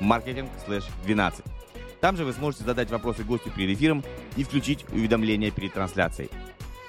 [0.00, 1.44] marketing/12.
[2.00, 4.04] Там же вы сможете задать вопросы гостю перед эфиром
[4.36, 6.30] и включить уведомления перед трансляцией.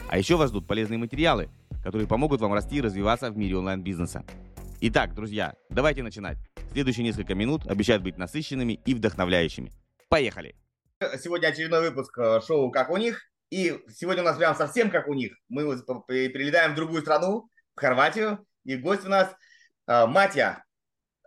[0.10, 1.50] А еще вас ждут полезные материалы,
[1.84, 4.24] которые помогут вам расти и развиваться в мире онлайн-бизнеса.
[4.82, 6.38] Итак, друзья, давайте начинать.
[6.72, 9.72] Следующие несколько минут обещают быть насыщенными и вдохновляющими.
[10.10, 10.56] Поехали!
[11.20, 13.22] Сегодня очередной выпуск шоу «Как у них».
[13.50, 15.38] И сегодня у нас прям совсем как у них.
[15.48, 18.46] Мы прилетаем в другую страну, в Хорватию.
[18.66, 19.36] И гость у нас
[19.88, 20.63] Матья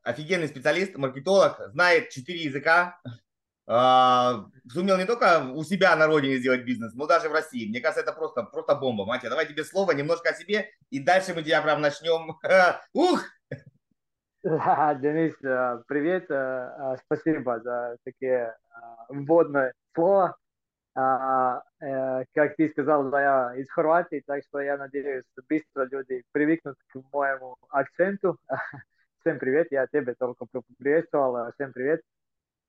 [0.06, 3.00] офигенный специалист, маркетолог, знает четыре языка,
[3.68, 7.68] Uh, сумел не только у себя на родине сделать бизнес, но даже в России.
[7.68, 9.04] Мне кажется, это просто, просто бомба.
[9.04, 12.36] Матя, давай тебе слово, немножко о себе, и дальше мы тебя прям начнем.
[12.92, 13.24] Ух!
[14.44, 16.30] Денис, э, привет.
[16.30, 18.54] Э, э, спасибо за такие
[19.08, 20.36] вводные слова.
[20.94, 27.56] Как ты сказал, я из Хорватии, так что я надеюсь, быстро люди привыкнут к моему
[27.68, 28.38] акценту.
[29.26, 30.46] Всем привет, я тебе только
[30.78, 31.50] приветствовал.
[31.54, 32.00] Всем привет.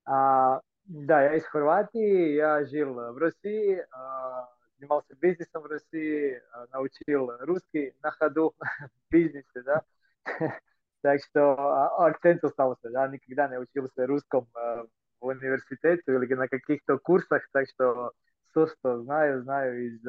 [0.04, 6.66] А, да, я из Хорватии, я жил в России, а, занимался бизнесом в России, а,
[6.72, 9.82] научил русский на ходу в бизнесе, да.
[11.02, 14.84] Так что а, акцент остался, да, никогда не учился русском а,
[15.20, 18.10] в университете или на каких-то курсах, так что
[18.50, 20.00] все, что знаю, знаю из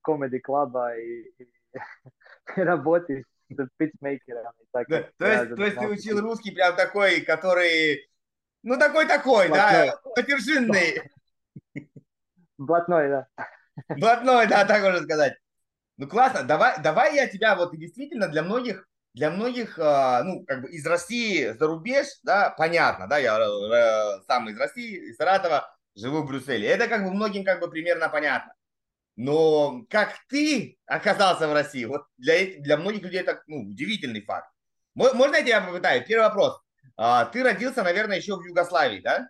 [0.00, 1.48] комеди-клаба и, и
[2.56, 3.24] работы
[3.56, 4.52] с питчмейкером.
[4.72, 8.08] Так, да, то, есть, то есть ты учил русский прям такой, который,
[8.62, 11.10] ну такой-такой, да, потершинный.
[12.58, 13.26] Блатной, да.
[13.88, 15.34] Блатной, да, так можно сказать.
[15.98, 20.62] Ну классно, давай, давай я тебя вот действительно для многих, для многих, а, ну как
[20.62, 25.76] бы из России за рубеж, да, понятно, да, я э, сам из России, из Саратова,
[25.94, 26.66] живу в Брюсселе.
[26.68, 28.54] Это как бы многим как бы примерно понятно.
[29.16, 34.50] Но как ты оказался в России, вот для, для многих людей это ну, удивительный факт.
[34.94, 36.04] Можно я тебя попытаю?
[36.06, 36.60] Первый вопрос.
[36.96, 39.28] А, ты родился, наверное, еще в Югославии, да?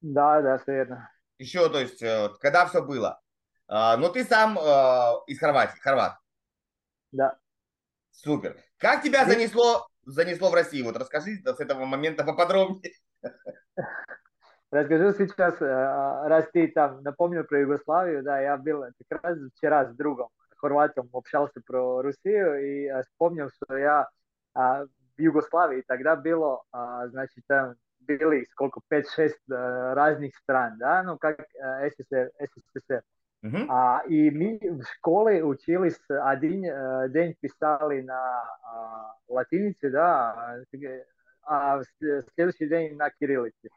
[0.00, 1.10] Да, да, все верно.
[1.38, 3.20] Еще, то есть, э, когда все было.
[3.68, 6.16] А, но ты сам а, из Хорватии, хорват.
[7.12, 7.38] Да.
[8.10, 8.56] Супер.
[8.78, 10.86] Как тебя занесло, занесло в Россию?
[10.86, 12.92] Вот расскажи с этого момента поподробнее.
[14.76, 19.96] Расскажу сейчас, раз ты там напомнил про Югославию, да, я был как раз вчера с
[19.96, 24.06] другом, хорватом, общался про Россию и вспомнил, что я
[24.54, 26.62] в Югославии тогда было,
[27.06, 33.02] значит, там были сколько, 5-6 разных стран, да, ну, как СССР, СССР.
[33.44, 33.66] Uh-huh.
[33.68, 36.62] А, и мы в школе учились, один
[37.12, 40.58] день писали на а, латинице, да,
[41.45, 41.85] а в
[42.35, 43.69] следующий день на кириллице.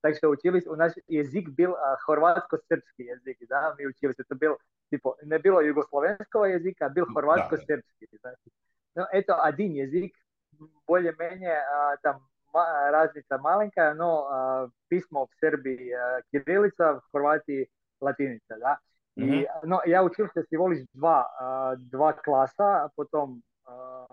[0.00, 4.58] так что учились, у нас язык был а, хорватско-сербский язык, да, мы учились, это был,
[4.90, 8.08] типа, не было югословенского языка, а был хорватско-сербский.
[8.22, 8.34] Да.
[8.94, 10.12] Но это один язык,
[10.86, 12.22] более-менее а, там
[12.52, 17.68] разница маленькая, но а, письмо в Сербии а, кириллица, в Хорватии
[18.00, 18.78] латиница, да.
[19.16, 19.60] И, mm-hmm.
[19.64, 24.06] но я учился всего лишь два, а, два класса, а потом а,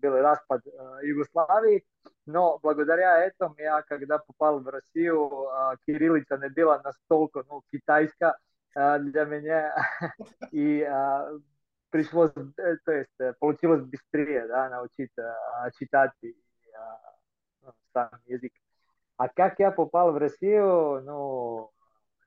[0.00, 1.84] был распад э, Югославии,
[2.26, 8.36] но благодаря этому я, когда попал в Россию, э, кириллица не была настолько ну, китайская
[8.74, 9.74] э, для меня,
[10.52, 11.38] и э,
[11.90, 18.52] пришлось, э, то есть э, получилось быстрее да, научиться э, читать и, э, сам язык.
[19.16, 21.70] А как я попал в Россию, ну,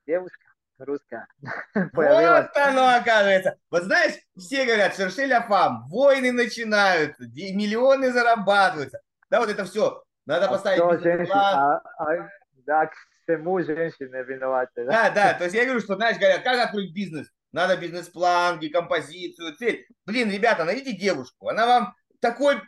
[0.06, 0.46] девушка,
[0.78, 1.26] русская.
[1.92, 3.56] Вот оно оказывается.
[3.70, 9.00] Вот знаешь, все говорят, Шершеля фам, войны начинаются, миллионы зарабатываются.
[9.30, 10.02] Да, вот это все.
[10.26, 11.30] Надо а поставить...
[11.30, 12.28] А, а,
[12.66, 14.84] да, к всему женщины виноваты.
[14.84, 14.90] Да?
[14.92, 15.34] да, да.
[15.34, 17.28] То есть я говорю, что, знаешь, говорят, как открыть бизнес?
[17.52, 19.86] Надо бизнес-план, декомпозицию, цель.
[20.06, 21.48] Блин, ребята, найдите девушку.
[21.48, 22.60] Она вам такой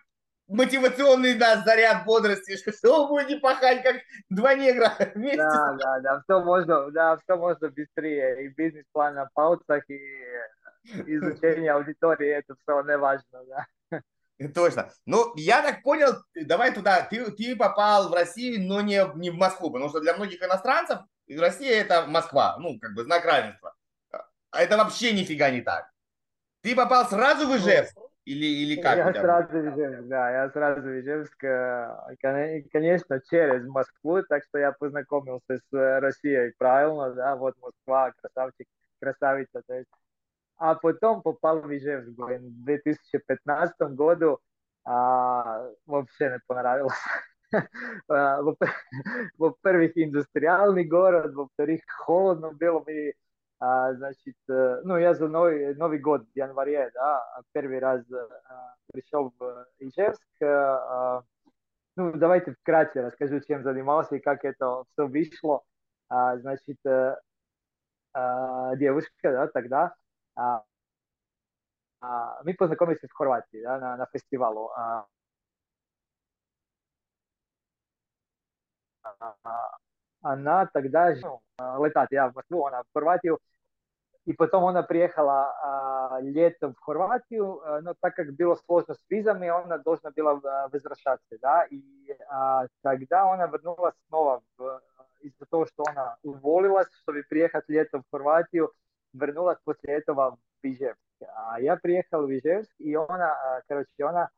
[0.48, 3.96] мотивационный даст заряд бодрости, что вы будете пахать как
[4.31, 5.38] два негра вместе.
[5.38, 8.44] Да, да, да, все можно, да, все можно быстрее.
[8.44, 10.00] И бизнес-план на паузах, и
[11.06, 13.66] изучение аудитории, это все не важно, да.
[14.54, 14.90] Точно.
[15.06, 19.37] Ну, я так понял, давай туда, ты, ты попал в Россию, но не, не в
[19.37, 23.75] Москву, потому что для многих иностранцев Россия это Москва, ну, как бы знак равенства.
[24.50, 25.90] А это вообще нифига не так.
[26.60, 27.96] Ты попал сразу в Ижевск?
[28.26, 28.96] Или, или как?
[28.96, 31.38] Я сразу Ижевск, да, я сразу Ижевск,
[32.73, 38.67] конечно, через Москву, так что я познакомился с Россией правильно, да, вот Москва, красавчик,
[39.00, 39.88] красавица, то есть.
[40.58, 44.40] А потом попал в Ижевск, блин, в 2015 году,
[44.84, 46.94] а, вообще не понравилось.
[49.38, 53.14] Во-первых, индустриальный город, во-вторых, холодно было, и
[53.58, 58.74] а, значит, э, ну, я за Новый, Новый год в январе, да, первый раз а,
[58.92, 60.42] пришел в Ижевск.
[60.42, 61.22] А,
[61.96, 65.62] ну, давайте вкратце расскажу, чем занимался и как это все вышло.
[66.08, 66.78] А, значит,
[68.12, 69.94] а, девушка, да, тогда,
[70.36, 70.62] а,
[72.00, 74.70] а, мы познакомились в Хорватии, да, на, на фестивалу.
[74.76, 75.06] А,
[80.26, 81.40] она тогда ну,
[81.84, 83.38] летать, я в Москву, она в Хорватию,
[84.25, 89.05] и потом она приехала а, летом в Хорватию, а, но так как было сложно с
[89.08, 94.82] визами, она должна была а, возвращаться, да, и а, тогда она вернулась снова в,
[95.20, 98.73] из-за того, что она уволилась, чтобы приехать летом в Хорватию,
[99.12, 100.99] вернулась после этого в Ижевск.
[101.34, 104.28] А я приехал в Ижевск, и она, короче, она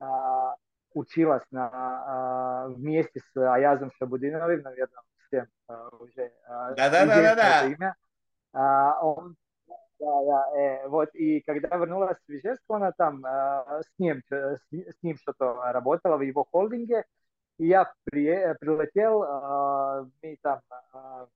[0.00, 0.56] а,
[0.92, 7.94] училась на, а, вместе с Аязом Шабудиновым, наверное, всем а, уже Да-да-да-да-да.
[8.52, 9.36] А, он,
[9.98, 14.58] да, да, э, вот, и когда вернулась в Ижевск, она там а, с ним, с,
[14.70, 17.04] с ним что-то работала в его холдинге,
[17.58, 20.60] и я при, прилетел, а, мы там
[20.92, 21.26] а,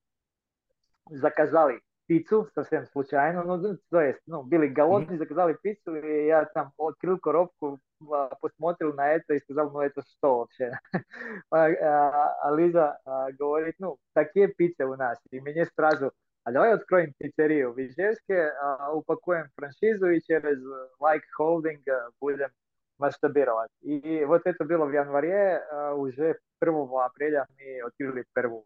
[1.09, 1.81] заказали
[2.11, 7.17] пиццу совсем случайно, ну, то есть, ну, были голодные, заказали пиццу, и я там открыл
[7.17, 7.79] коробку,
[8.41, 10.77] посмотрел на это и сказал, ну, это что вообще?
[11.51, 12.99] А, Лиза
[13.39, 16.11] говорит, ну, такие пиццы у нас, и мне сразу,
[16.43, 18.51] а давай откроем пиццерию в Ижевске,
[18.91, 20.59] упакуем франшизу и через
[20.99, 21.79] Like Holding
[22.19, 22.49] будем
[22.97, 23.71] масштабировать.
[23.83, 25.63] И вот это было в январе,
[25.95, 28.65] уже 1 апреля мы открыли первую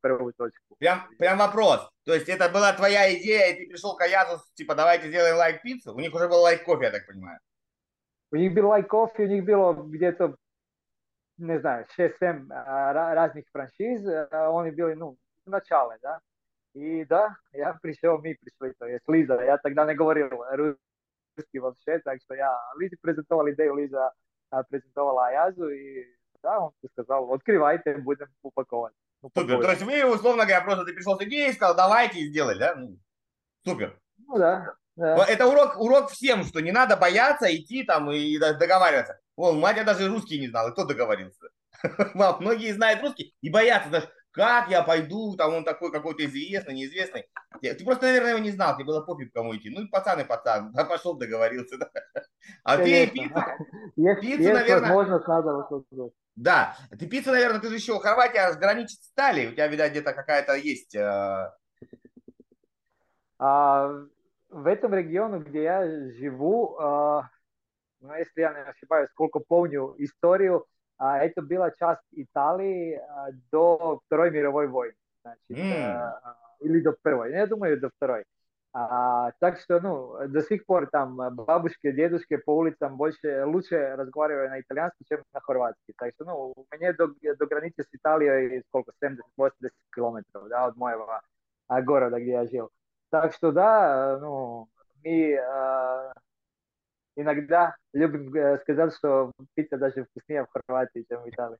[0.00, 0.76] первую точку.
[0.78, 1.88] Прям, прям вопрос.
[2.04, 5.62] То есть это была твоя идея, и ты пришел к Аязу, типа, давайте сделаем лайк
[5.62, 5.94] пиццу?
[5.94, 7.38] У них уже был лайк кофе, я так понимаю.
[8.30, 10.36] У них был лайк кофе, у них было где-то,
[11.38, 14.06] не знаю, 6-7 а, разных франшиз.
[14.06, 16.20] А, они были, ну, в начале, да.
[16.74, 21.98] И да, я пришел, мы пришли, то есть Лиза, я тогда не говорил русский вообще,
[22.00, 24.12] так что я Лизе презентовал идею, Лиза
[24.68, 26.04] презентовала Аязу, и
[26.42, 28.94] да, он сказал, открывайте, будем упаковать.
[29.22, 29.62] Ну, супер.
[29.62, 32.58] То есть вы, условно говоря, просто ты пришел с идеей и сказал, давайте и сделай,
[32.58, 32.74] да?
[32.76, 32.98] Ну,
[33.64, 33.98] супер.
[34.18, 34.74] Ну да.
[34.96, 35.24] да.
[35.24, 39.20] Это урок, урок всем, что не надо бояться идти там и договариваться.
[39.36, 41.48] Вон, мать я даже русский не знал, и кто договорился?
[42.14, 44.08] Многие знают русский и боятся даже,
[44.38, 47.26] как я пойду, там он такой какой-то известный, неизвестный.
[47.60, 49.68] Ты просто, наверное, его не знал, тебе было пофиг, кому идти.
[49.68, 51.76] Ну, пацан и пацан, да, пошел, договорился.
[51.76, 51.90] Да.
[52.62, 53.12] А Конечно.
[53.14, 53.56] ты пиццу,
[53.96, 54.80] есть, пиццу есть наверное...
[54.80, 59.66] возможность, надо да, ты пицца, наверное, ты же еще Хорватия граничит с Италией, у тебя,
[59.66, 60.94] видать, где-то какая-то есть...
[60.94, 61.50] Э...
[63.40, 63.90] А,
[64.48, 67.22] в этом регионе, где я живу, э,
[68.02, 70.64] ну, если я не ошибаюсь, сколько помню историю,
[70.99, 74.95] э, это была часть Италии э, до Второй мировой войны.
[75.23, 75.61] Значит, mm.
[75.61, 76.13] э,
[76.61, 77.31] или до Первой.
[77.31, 78.23] Я думаю, до Второй.
[78.75, 84.49] А, так что, ну, до сих пор там бабушки, дедушки по улицам больше, лучше разговаривают
[84.49, 85.93] на итальянском, чем на хорватский.
[85.95, 89.51] Так что, ну, у меня до, до границы с Италией сколько, 70-80
[89.95, 91.07] километров, да, от моего
[91.67, 92.71] а, города, где я жил.
[93.11, 94.67] Так что, да, ну,
[95.03, 96.13] мы а,
[97.18, 101.58] иногда любим э, сказать, что пицца даже вкуснее в Хорватии, чем в Италии.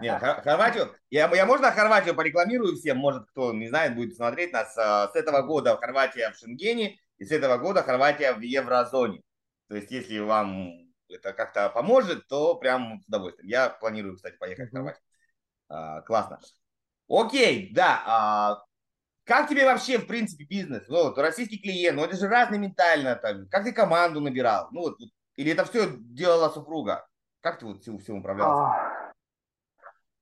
[0.00, 4.76] Нет, Хорватию, я, я можно Хорватию порекламирую всем, может кто не знает, будет смотреть нас.
[4.78, 9.22] А, с этого года Хорватия в Шенгене и с этого года Хорватия в еврозоне.
[9.68, 10.70] То есть если вам
[11.08, 13.48] это как-то поможет, то прям с удовольствием.
[13.48, 15.02] Я планирую, кстати, поехать в Хорватию.
[15.68, 16.38] А, классно.
[17.08, 18.02] Окей, да.
[18.06, 18.64] А,
[19.24, 20.88] как тебе вообще, в принципе, бизнес?
[20.88, 23.16] Ну, вот, российский клиент, ну это же разный ментально.
[23.16, 23.48] Там.
[23.48, 24.68] Как ты команду набирал?
[24.72, 24.98] Ну, вот,
[25.36, 27.06] или это все делала супруга?
[27.40, 29.14] Как ты вот всем, всем управлялся?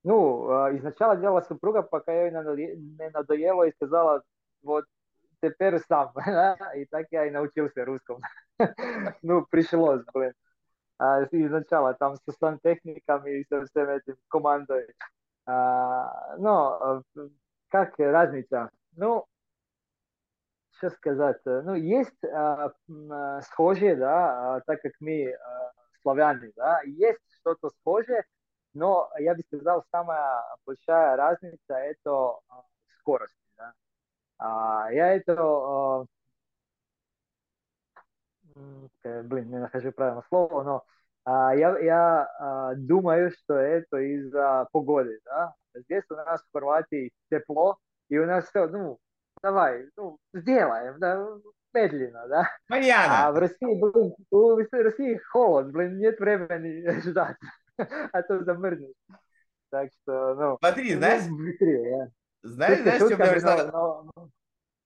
[0.03, 4.23] Ну, изначально делала супруга, пока я не надоело и сказала,
[4.61, 4.85] вот
[5.41, 6.13] теперь сам.
[6.75, 8.21] И так я и научился русскому.
[9.21, 10.33] Ну, пришлось, блин.
[11.31, 14.93] Изначально там со сантехником и со всем этим командой.
[15.45, 17.03] Но
[17.69, 18.69] как разница?
[18.93, 19.25] Ну,
[20.71, 21.41] что сказать?
[21.45, 22.15] Ну, есть
[23.47, 25.35] схожие, да, так как мы
[26.01, 28.23] славяне, да, есть что-то схожее,
[28.73, 32.39] но я бы сказал, самая большая разница– это
[32.99, 33.33] скорость.
[33.57, 33.73] Да?
[34.37, 36.05] А, я это
[39.03, 40.83] блин, не нахожу правильное слово, но
[41.25, 45.53] а, я, я а, думаю, что это из-за погоды, да.
[45.73, 47.77] Здесь у нас в Хорватии тепло,
[48.09, 48.99] и у нас все, ну,
[49.41, 51.25] давай, ну, сделаем, да,
[51.73, 52.49] медленно, да.
[52.67, 53.27] Понятно.
[53.27, 57.37] А в России, блин, у России холод, блин, нет времени ждать,
[57.77, 58.93] а то замерзнешь.
[59.69, 60.57] Так что, ну...
[60.59, 62.11] Смотри, знаешь, быстрее,
[62.41, 64.29] знаешь, знаешь, что мне но, но...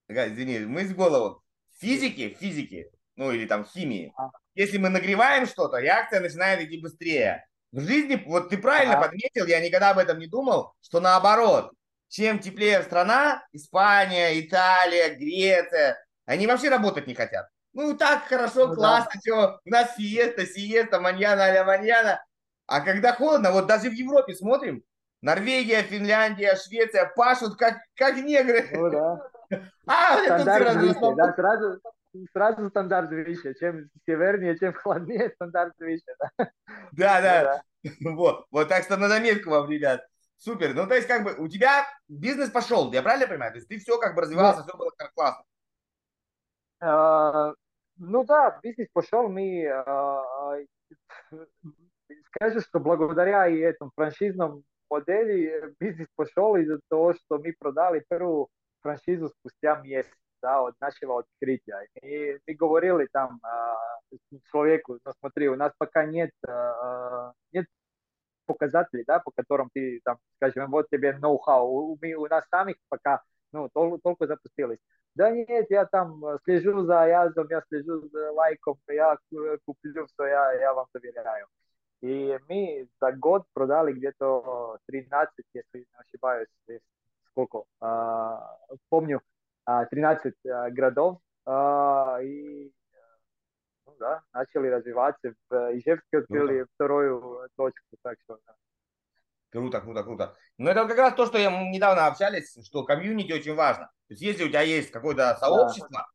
[0.10, 1.42] Извини, мы с голову.
[1.80, 4.14] Физики, физики, ну или там химии.
[4.18, 4.30] А.
[4.56, 7.46] Если мы нагреваем что-то, реакция начинает идти быстрее.
[7.72, 9.02] В жизни, вот ты правильно а.
[9.02, 11.74] подметил, я никогда об этом не думал, что наоборот,
[12.10, 17.48] чем теплее страна, Испания, Италия, Греция, они вообще работать не хотят.
[17.74, 19.20] Ну, так хорошо, ну, классно, да.
[19.20, 22.24] все, у нас сиеста, сиеста, маньяна, аля маньяна.
[22.68, 24.84] А когда холодно, вот даже в Европе смотрим,
[25.22, 28.68] Норвегия, Финляндия, Швеция пашут как, как негры.
[28.74, 29.30] Ну да.
[29.86, 31.80] А, стандарт выше, да, сразу,
[32.32, 33.54] сразу стандарт выше.
[33.60, 36.04] Чем севернее, чем холоднее, стандарт выше.
[36.38, 37.22] Да, да.
[37.22, 37.62] да.
[38.00, 40.06] Ну вот, вот так что на заметку вам, ребят.
[40.44, 40.74] Супер.
[40.74, 43.54] Ну, то есть, как бы, у тебя бизнес пошел, я правильно понимаю?
[43.54, 44.68] То есть, ты все как бы развивался, да.
[44.68, 45.44] все было как классно.
[46.84, 47.56] Uh,
[47.96, 50.68] ну да, бизнес пошел, мы uh,
[52.26, 58.50] скажу, что благодаря и этому франшизному модели бизнес пошел из-за того, что мы продали первую
[58.82, 61.88] франшизу спустя месяц да, от нашего открытия.
[62.02, 63.40] И мы говорили там
[64.12, 64.18] э,
[64.52, 67.32] человеку, ну смотри, у нас пока нет, э,
[68.44, 72.76] нет показателей, да, по которым ты там, скажем, вот тебе ноу-хау, у, у нас самих
[72.90, 73.22] пока
[73.52, 74.80] ну, только, только запустились.
[75.16, 79.18] Да нет, я там слежу за язом, я слежу за лайком, я
[79.66, 81.48] куплю все, я, я вам доверяю.
[82.02, 86.48] И мы за год продали где-то 13, если не ошибаюсь,
[87.30, 88.58] сколько, а,
[88.90, 89.22] помню,
[89.66, 91.20] 13 а, городов.
[91.46, 92.72] А, и
[94.00, 95.34] да, начали развиваться.
[95.50, 97.98] В Ижевске открыли ну, вторую точку.
[98.02, 98.56] Так что, да.
[99.54, 100.36] Круто, круто, круто.
[100.58, 103.86] Но это как раз то, что я недавно общались, что комьюнити очень важно.
[104.08, 106.06] То есть если у тебя есть какое-то сообщество, да.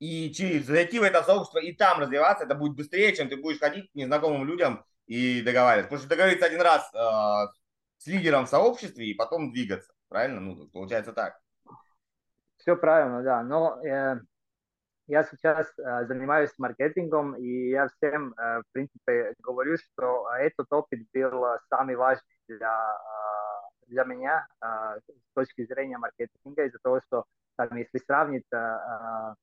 [0.00, 3.60] и через зайти в это сообщество и там развиваться, это будет быстрее, чем ты будешь
[3.60, 5.88] ходить к незнакомым людям и договариваться.
[5.88, 7.52] Потому что договориться один раз э,
[7.98, 9.92] с лидером в сообществе и потом двигаться.
[10.08, 10.40] Правильно?
[10.40, 11.38] Ну, получается так.
[12.56, 13.42] Все правильно, да.
[13.44, 14.20] Но э,
[15.10, 21.00] я сейчас э, занимаюсь маркетингом, и я всем, э, в принципе, говорю, что этот опыт
[21.12, 24.66] был самый важный для, э, для меня э,
[25.00, 27.24] с точки зрения маркетинга, из-за того, что
[27.56, 29.34] там, если сравнить э, э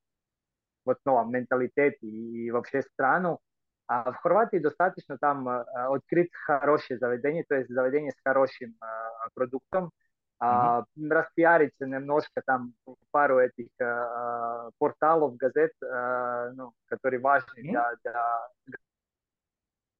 [0.86, 3.39] вот, ну, менталитет и, и вообще страну,
[3.88, 9.29] а в Хорватии достаточно там э, открыть хорошее заведение, то есть заведение с хорошим э,
[9.33, 9.91] продуктом,
[10.41, 11.10] mm-hmm.
[11.10, 12.74] распиариться немножко там
[13.12, 17.72] пару этих э, порталов, газет, э, ну, которые важны mm-hmm.
[17.72, 18.77] для, для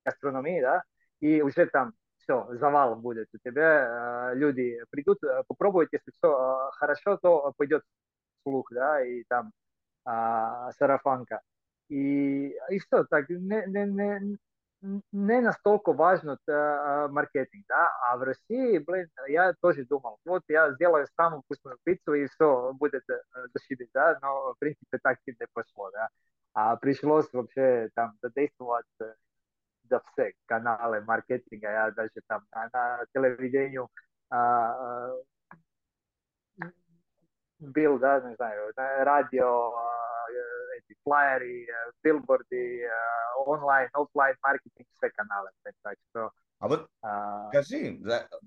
[0.06, 0.84] гастрономии, да,
[1.20, 6.72] и уже там все, завал будет у тебя, э, люди придут, попробуют, если все э,
[6.74, 7.84] хорошо, то пойдет
[8.44, 9.52] слух, да, и там
[10.06, 11.42] э, сарафанка.
[11.90, 14.38] И, и все, так, не, не, не,
[14.83, 20.73] не настолько важно э, маркетинг, да, а в России, блин, я тоже думал, вот я
[20.73, 23.21] сделаю самую вкусную пиццу и все будет э,
[23.55, 26.09] зашибись, да, но в принципе так и не пошло, да,
[26.55, 29.15] а пришлось вообще там задействовать э,
[29.89, 33.81] за все каналы маркетинга, я даже там на, на телевидении
[34.33, 35.23] э,
[37.61, 39.73] был, да, не знаю, на радио,
[40.78, 41.68] эти флайеры,
[42.04, 42.90] билборды,
[43.46, 45.50] онлайн, офлайн маркетинг, все каналы.
[45.84, 47.50] Так что, а вот а...
[47.50, 48.00] скажи,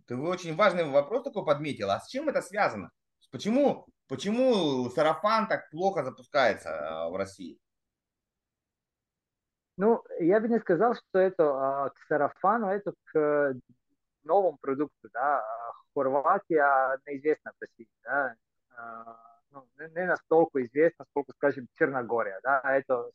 [0.06, 2.90] ты очень важный вопрос такой подметил, а с чем это связано?
[3.30, 7.58] Почему, почему сарафан так плохо запускается в России?
[9.76, 13.54] Ну, я бы не сказал, что это к сарафану, это к
[14.24, 15.42] новому продукту, да.
[15.94, 18.36] Хорватия неизвестна в России, да
[19.51, 22.39] ну, не настолько известна, сколько, скажем, Черногория.
[22.43, 22.61] Да?
[22.63, 23.09] Это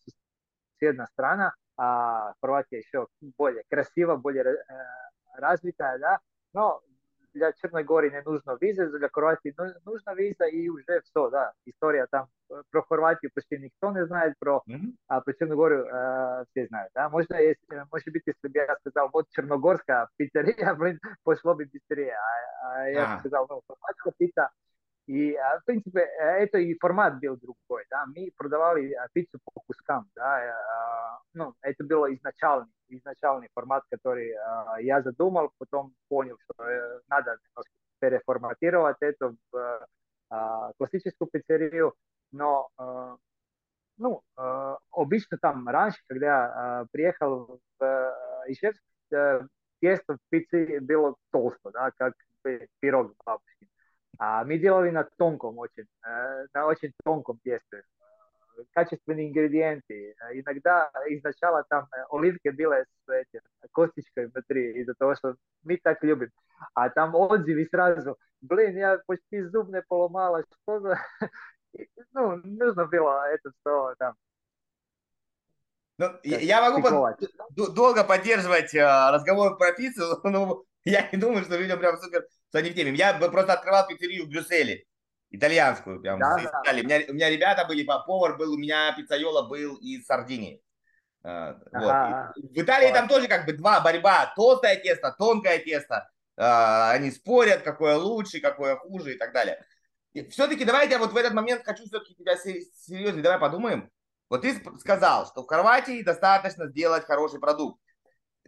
[0.75, 4.57] соседняя страна, а Хорватия еще более красивая, более э,
[5.37, 6.19] развитая, да?
[6.53, 6.83] но
[7.35, 9.55] для Черногории не нужно виза, для Хорватии
[9.85, 14.35] нужна виза, и уже все, да, история там э, про Хорватию почти никто не знает,
[14.39, 14.95] про, mm-hmm.
[15.09, 19.11] а про Черногорию э, все знают, да, можно, если, может быть, если бы я сказал,
[19.13, 23.21] вот Черногорская пиццерия, блин, пошло бы быстрее, а, а я ah.
[23.21, 24.51] сказал, ну, хорватская пицца,
[25.08, 31.22] и, в принципе, это и формат был другой, да, мы продавали пиццу по кускам, да,
[31.34, 34.36] ну, это был изначальный, изначальный формат, который
[34.82, 37.38] я задумал, потом понял, что надо
[38.00, 39.88] переформатировать это в
[40.78, 41.94] классическую пиццерию,
[42.32, 42.70] но
[43.98, 48.82] ну, э, обычно там раньше, когда я э, приехал в э, Ижевск,
[49.12, 49.42] э,
[49.80, 52.14] тесто в пицце было толсто, да, как
[52.80, 53.68] пирог бабушки.
[54.18, 57.84] А мы делали на тонком очень, э, на очень тонком тесте.
[58.74, 60.16] Качественные ингредиенты.
[60.34, 63.42] Иногда изначально там э, оливки были с этим,
[63.72, 66.30] косточкой внутри, из-за того, что мы так любим.
[66.74, 71.00] А там отзывы сразу, блин, я почти зуб не поломала, что за...
[72.14, 74.16] Ну, нужно было это все там
[75.98, 77.74] ну, я могу под...
[77.74, 82.60] долго поддерживать э, разговор про пиццу, но я не думаю, что людям прям супер, что
[82.60, 82.96] они в теме.
[82.96, 84.86] Я просто открывал пиццерию в Брюсселе,
[85.30, 86.72] итальянскую, прям да, да.
[86.72, 90.62] У, меня, у меня ребята были, повар был, у меня пиццайола был из Сардинии.
[91.22, 92.34] Ага.
[92.36, 92.52] вот.
[92.52, 96.10] В Италии там тоже как бы два борьба, толстое тесто, тонкое тесто.
[96.38, 99.66] Uh, они спорят, какое лучше, какое хуже и так далее.
[100.30, 103.90] Все-таки давайте я вот в этот момент хочу все-таки тебя серьезно, давай подумаем.
[104.30, 107.82] Вот ты сказал, что в Хорватии достаточно сделать хороший продукт.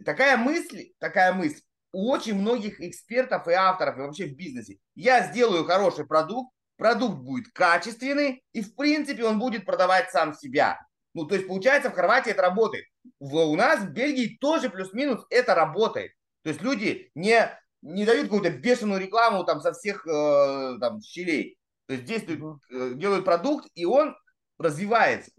[0.04, 1.62] Такая мысль, такая мысль
[1.92, 4.78] у очень многих экспертов и авторов и вообще в бизнесе.
[4.94, 10.78] Я сделаю хороший продукт, продукт будет качественный, и в принципе он будет продавать сам себя.
[11.14, 12.84] Ну, то есть, получается, в Хорватии это работает.
[13.18, 16.12] В, у нас в Бельгии тоже плюс-минус это работает.
[16.42, 17.50] То есть люди не,
[17.82, 21.58] не дают какую-то бешеную рекламу там со всех э, там щелей.
[21.86, 24.14] То есть действуют, э, делают продукт, и он
[24.58, 25.30] развивается.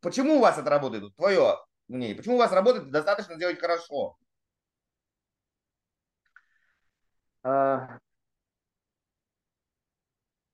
[0.00, 1.14] Почему у вас это работает?
[1.16, 1.58] Твое
[1.88, 2.16] мнение.
[2.16, 4.16] Почему у вас работает достаточно сделать хорошо?
[7.42, 7.98] А...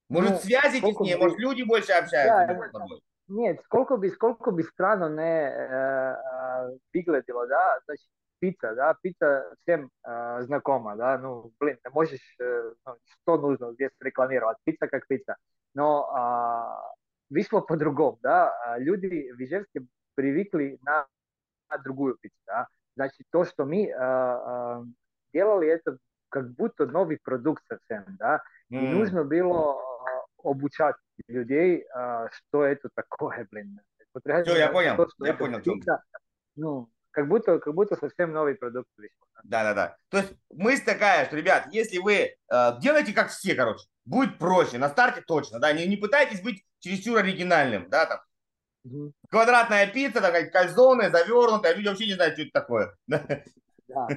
[0.08, 1.24] Может, ну, связи теснее, бы...
[1.24, 3.00] может, люди больше общаются да, между собой?
[3.28, 8.06] Нет, сколько бы, сколько бы странно не э, э, выглядело, да, значит,
[8.38, 13.74] пицца, да, пицца всем э, знакома, да, ну, блин, ты можешь, э, ну, что нужно
[13.74, 15.36] здесь рекламировать, пицца как пицца,
[15.74, 19.82] но э, вышло по-другому, да, а люди в Ижевске
[20.14, 21.06] привыкли на,
[21.68, 22.66] на другую пиццу, да,
[22.96, 24.84] значит, то, что мы э, э,
[25.34, 28.42] делали, это как будто новый продукт совсем, да,
[28.72, 28.78] mm.
[28.78, 29.76] и нужно было
[30.42, 33.80] обучать людей, э, что это такое, блин.
[34.24, 35.60] Все, я понял, то, я понял.
[35.60, 36.02] Пицца,
[36.56, 39.14] ну, как будто, как будто совсем новый продукт вышел.
[39.44, 39.96] Да, да, да.
[40.08, 42.36] То есть мысль такая, что, ребят, если вы э,
[42.80, 47.18] делаете как все, короче, будет проще, на старте точно, да, не, не пытайтесь быть чересчур
[47.18, 48.20] оригинальным, да, там,
[48.84, 49.12] угу.
[49.30, 52.96] квадратная пицца, такая кальзоны, завернутая, люди вообще не знают, что это такое.
[53.06, 54.08] Да.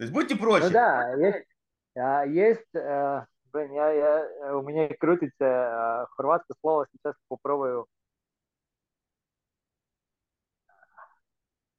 [0.00, 0.64] То есть будьте проще.
[0.68, 1.46] Ну да, есть,
[1.94, 7.86] а, есть э, блин, я, я, у меня крутится э, хорватское слово, сейчас попробую.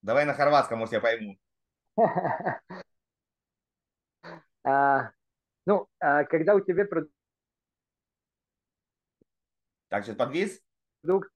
[0.04, 1.36] Давай на хорватском, может, я пойму.
[4.66, 5.10] а,
[5.66, 7.12] ну, а, когда у тебя продукт...
[9.90, 10.62] Так, сейчас подвис?
[11.02, 11.32] Продукт,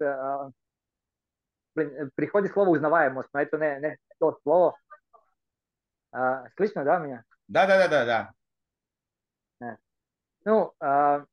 [1.73, 4.77] блин, приходит слово узнаваемость, но это не, не то слово.
[6.15, 7.25] А, слышно, да, меня?
[7.49, 9.77] Да, да, да, да, да.
[10.45, 11.25] Ну, а,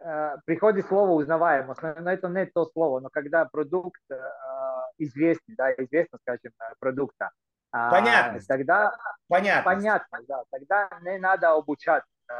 [0.00, 5.72] а, приходит слово узнаваемость, но, это не то слово, но когда продукт а, известный, да,
[5.74, 7.30] известно, скажем, продукта,
[7.70, 8.40] Понятно.
[8.48, 9.62] Тогда понятно.
[9.62, 10.42] Понятно, да.
[10.50, 12.34] Тогда не надо обучать э,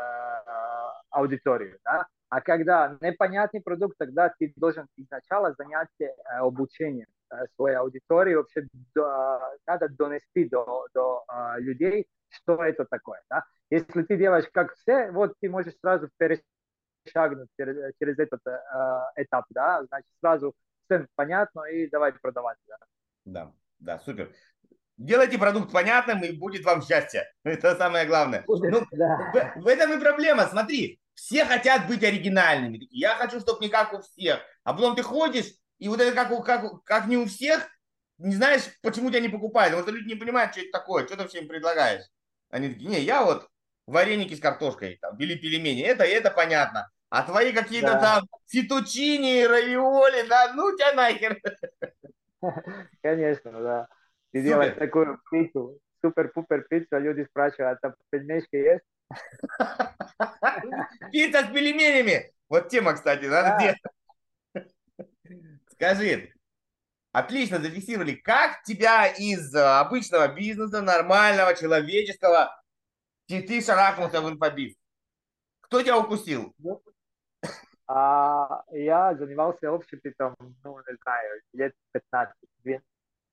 [1.10, 2.08] аудиторию, да.
[2.30, 6.06] А когда непонятный продукт, тогда ты должен изначально занять э,
[6.38, 13.20] обучением э, своей аудитории, вообще до, надо донести до, до э, людей, что это такое,
[13.28, 13.42] да.
[13.68, 18.58] Если ты делаешь как все, вот ты можешь сразу перешагнуть через, через этот э,
[19.16, 22.76] этап, да, значит, сразу всем понятно и давайте продавать, да.
[23.24, 24.30] Да, да, супер.
[24.96, 27.24] Делайте продукт понятным, и будет вам счастье.
[27.44, 28.44] Это самое главное.
[28.46, 29.32] Ну, да.
[29.56, 30.44] в, в этом и проблема.
[30.44, 32.88] Смотри, все хотят быть оригинальными.
[32.90, 34.40] Я хочу, чтобы не как у всех.
[34.64, 37.68] А потом ты ходишь, и вот это как, как, как не у всех,
[38.16, 39.72] не знаешь, почему тебя не покупают.
[39.72, 42.04] Потому что люди не понимают, что это такое, что ты всем предлагаешь.
[42.48, 43.46] Они такие, не, я вот
[43.86, 46.90] вареники с картошкой, там, или пельмени, это это понятно.
[47.10, 48.00] А твои какие-то да.
[48.00, 51.38] там фетучини, равиоли, да, ну тебя нахер.
[53.02, 53.88] Конечно, да.
[54.32, 58.84] Ты делаешь такую пиццу, супер-пупер пиццу, а люди спрашивают, а там пельмешки есть?
[61.12, 62.32] Пицца с пельменями!
[62.48, 63.78] Вот тема, кстати, надо делать.
[65.72, 66.32] Скажи,
[67.12, 72.50] отлично зафиксировали, как тебя из обычного бизнеса, нормального, человеческого,
[73.26, 74.74] ты, ты шарахнулся в инфобиз?
[75.60, 76.52] Кто тебя укусил?
[76.58, 76.82] Ну,
[77.86, 80.34] а, я занимался общепитом,
[80.64, 82.34] ну, не знаю, лет 15,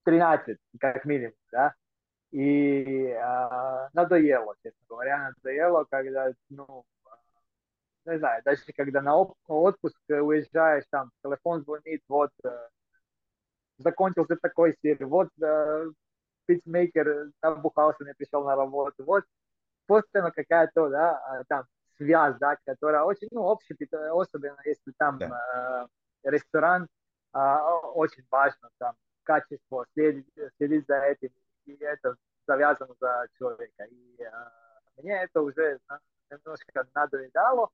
[0.04, 1.74] 13, как минимум, да,
[2.32, 6.86] и э, надоело, честно говоря, надоело, когда, ну,
[8.06, 12.32] не знаю, даже когда на отпуск уезжаешь, там телефон звонит, вот
[13.78, 15.30] закончился такой сир, вот
[16.46, 19.26] питчмейкер набухался, не пришел на работу, вот
[19.88, 21.66] постоянно какая-то, да, там
[21.98, 23.76] связь, да, которая очень, ну, общая,
[24.12, 25.88] особенно если там да.
[26.24, 26.88] э, ресторан,
[27.34, 27.40] э,
[27.96, 31.30] очень важно там качество, следить, следить за этим,
[31.68, 32.16] и это
[32.48, 33.84] завязано за человека.
[33.86, 34.32] И э,
[34.98, 35.80] мне это уже
[36.32, 37.70] немножко надоедало,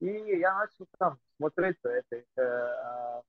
[0.00, 3.22] и я начал там смотреть этих э,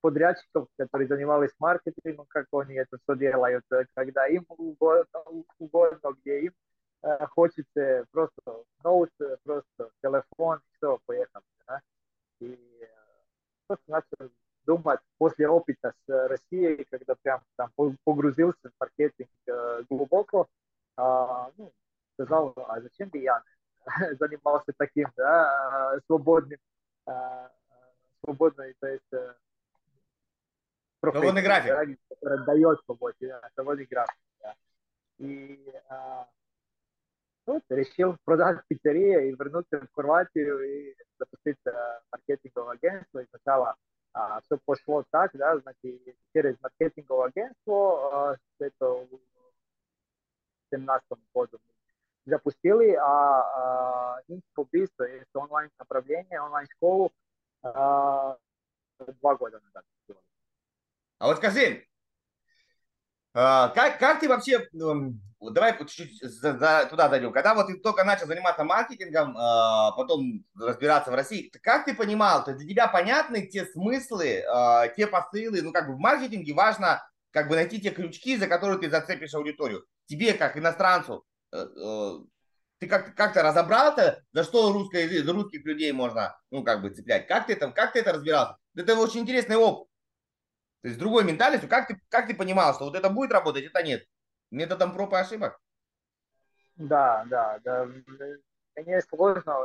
[0.00, 5.20] подрядчиков, которые занимались маркетингом, как они это все делают, когда им угодно,
[5.58, 6.52] угодно где им
[7.02, 9.10] э, хочется просто ноут,
[9.44, 11.44] просто телефон, все, поехали.
[11.66, 11.80] Да?
[12.40, 12.86] И э,
[13.66, 14.30] просто начал
[14.66, 17.70] думать после опыта с Россией, когда прям там
[18.04, 20.48] погрузился в маркетинг э, глубоко,
[20.96, 21.72] а, ну,
[22.14, 23.42] сказал, а зачем бы я
[24.18, 26.58] занимался таким, да, свободным,
[27.06, 27.50] а,
[28.22, 29.08] свободной, то есть
[31.00, 34.54] свободный график, который дает свободу, да, свободный график, да.
[35.18, 36.26] И а,
[37.46, 41.58] вот, решил продать пиццерию и вернуться в Хорватию и запустить
[42.10, 43.18] маркетинговое агентство.
[43.18, 43.76] И сначала
[44.13, 46.01] а, все пошло так, да, значит,
[46.33, 49.07] через маркетинговое агентство а, это в
[50.71, 51.59] 2017 году
[52.25, 57.11] запустили, а, а инфобиз, есть онлайн направление, онлайн школу
[57.63, 58.37] а,
[59.21, 59.83] два года назад.
[61.19, 61.92] А вот скажи, а,
[63.34, 68.64] Как, как ты вообще, ну, давай чуть-чуть туда зайдем, когда вот ты только начал заниматься
[68.64, 73.66] маркетингом, а, потом разбираться в России, как ты понимал, то есть для тебя понятны те
[73.66, 77.02] смыслы, а, те посылы, ну как бы в маркетинге важно
[77.34, 79.84] как бы найти те крючки, за которые ты зацепишь аудиторию.
[80.06, 82.18] Тебе, как иностранцу, э, э,
[82.78, 87.26] ты как-то как разобрался, за что русское, русских людей можно, ну, как бы цеплять?
[87.26, 88.56] Как ты, там, как ты это разбирался?
[88.76, 89.88] Это очень интересный опыт.
[90.84, 93.82] То есть другой ментальностью, как ты, как ты понимал, что вот это будет работать, это
[93.82, 94.06] нет?
[94.50, 95.58] Методом проб и ошибок?
[96.76, 97.88] Да, да, да.
[98.76, 99.56] Мне сложно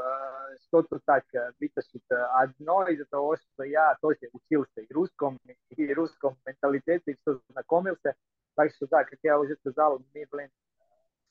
[0.62, 1.26] что-то так
[1.60, 2.06] вытащить.
[2.10, 5.38] Одно из-за того, что я тоже учился и русском,
[5.72, 8.16] и русском менталитете, и все знакомился.
[8.56, 10.50] Так что, да, как я уже сказал, мы, блин,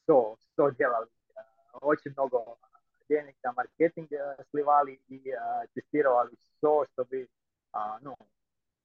[0.03, 1.09] все, все делали.
[1.81, 2.59] Очень много
[3.09, 4.11] денег на маркетинг
[4.51, 8.15] сливали и э, тестировали все, чтобы э, ну,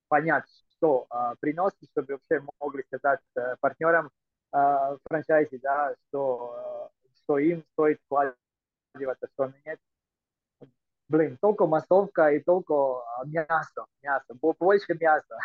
[0.08, 0.44] понять,
[0.78, 4.12] что э, приносит, чтобы вообще могли сказать э, партнерам
[4.54, 9.80] э, франчайзи, да, что, э, что им стоит вкладываться, что нет.
[11.08, 12.74] Блин, только массовка и только
[13.26, 15.38] мясо, мясо, побольше мяса.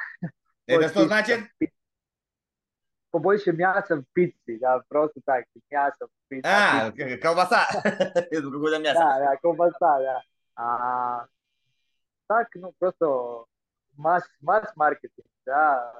[0.66, 1.40] Это что значит?
[3.10, 6.48] Побольше мяса в пицце, да, просто так, мясо в пицце.
[6.48, 6.92] А,
[7.22, 8.98] колбаса, какое-то мясо.
[8.98, 10.22] Да, да, колбаса, да.
[10.56, 11.26] А,
[12.26, 13.44] так, ну, просто
[13.98, 15.92] масс, масс-маркетинг, да,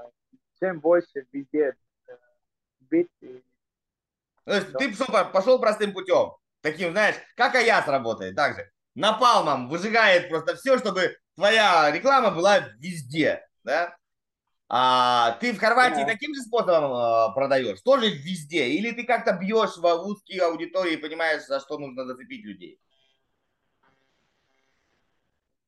[0.58, 2.12] чем больше везде э,
[2.80, 3.08] быть.
[4.44, 4.94] То есть ты
[5.32, 6.32] пошел простым путем,
[6.62, 8.70] таким, знаешь, как Аяс работает, так же.
[8.94, 13.96] Напалмом выжигает просто все, чтобы твоя реклама была везде, да?
[14.70, 16.06] А ты в Хорватии да.
[16.06, 17.80] таким же способом э, продаешь?
[17.80, 18.68] Тоже везде?
[18.68, 22.78] Или ты как-то бьешь в узкие аудитории и понимаешь, за что нужно зацепить людей?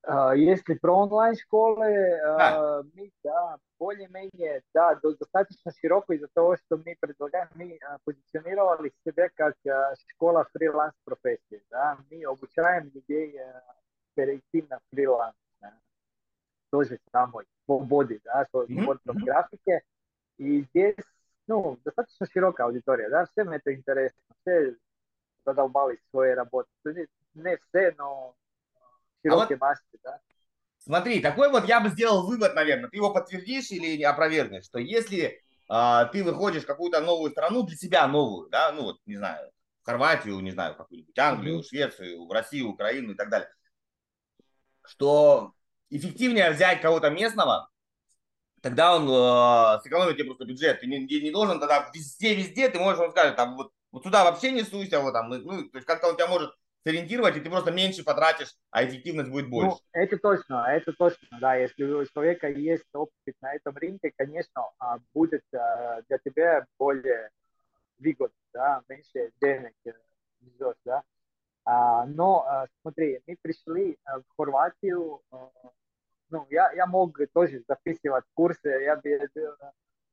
[0.07, 1.87] Uh, jesli pro online škole?
[1.87, 4.31] Uh, mi da, bolje meni
[4.73, 9.73] da, dostatično široko i za to što mi predlagamo, mi uh, pozicionirali sebe kak uh,
[10.11, 13.33] škola freelance profesije, da, mi obučajem ljudi
[14.69, 15.71] na freelance, da.
[16.69, 19.25] to je samo slobodi, da, to je mm-hmm.
[19.25, 19.75] grafike
[20.37, 20.95] i gdje
[21.47, 24.73] no, dostatično široka auditorija, da, sve me to interesuje, sve
[25.45, 26.69] zadalbali svoje rabote,
[27.33, 28.33] ne sve, no
[29.23, 30.19] широкой а вот, массе, да.
[30.79, 35.41] Смотри, такой вот я бы сделал вывод, наверное, ты его подтвердишь или опровергнешь, что если
[35.67, 39.51] а, ты выходишь в какую-то новую страну, для себя новую, да, ну вот, не знаю,
[39.83, 41.63] в Хорватию, не знаю, какую-нибудь Англию.
[41.63, 43.49] Швецию, в Россию, Украину и так далее,
[44.83, 45.53] что
[45.89, 47.69] эффективнее взять кого-то местного,
[48.61, 50.79] тогда он э, сэкономит тебе просто бюджет.
[50.79, 54.51] Ты не, не должен тогда везде-везде, ты можешь, он скажет, там, вот, вот туда вообще
[54.51, 56.51] не суйся, вот там, ну, то есть как-то он тебя может
[56.83, 59.77] сориентировать, и ты просто меньше потратишь, а эффективность будет ну, больше.
[59.93, 61.55] Ну, это точно, это точно, да.
[61.55, 67.29] Если у человека есть опыт на этом рынке, конечно, а, будет а, для тебя более
[67.99, 69.73] выгодно, да, меньше денег
[70.39, 71.03] везешь, да.
[71.63, 75.21] А, но смотри, мы пришли в Хорватию,
[76.29, 79.29] ну, я, я мог тоже записывать курсы, я бы,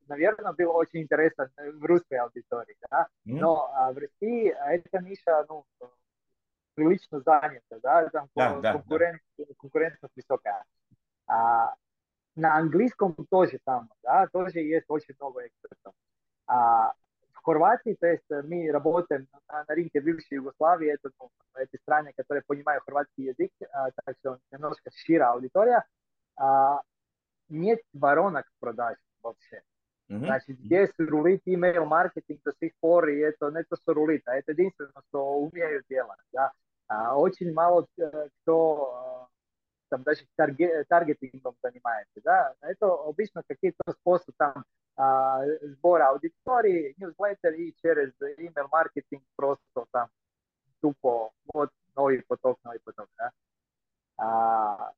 [0.07, 3.93] наверное, было очень интересно в русской аудитории, да, но mm-hmm.
[3.93, 5.65] в России эта ниша, ну,
[6.74, 9.20] прилично занято, да, там Да, да, конкурент,
[9.58, 10.64] конкурентность высокая.
[11.26, 11.74] А,
[12.36, 15.94] на английском тоже там, да, тоже есть очень много экспертов.
[16.46, 16.92] А,
[17.32, 22.12] в Хорватии, то есть мы работаем на, на рынке бывшей Югославии, это ну, эти страны,
[22.16, 25.84] которые понимают хорватский язык, а, так что немножко шире аудитория,
[26.36, 26.80] а,
[27.48, 29.62] нет воронок продаж вообще.
[30.09, 30.25] Mm-hmm.
[30.25, 34.51] Znači, gdje su ruliti email marketing to svih pori, eto, ne to su rulita, eto,
[34.51, 36.23] jedinstveno što umijaju djelati.
[36.31, 36.49] Da?
[36.87, 38.09] A, očin malo e,
[38.45, 39.25] to e,
[39.89, 42.19] sam daži targe, targetingom zanimajete.
[42.23, 42.53] Da?
[42.71, 44.63] Eto, obično kak je to sposob tam
[44.95, 50.07] a, zbora auditori, newsletter i čerez email marketing prosto tam
[50.81, 53.09] tupo od novi potok, novi potok.
[53.17, 53.29] Da?
[54.17, 54.89] A,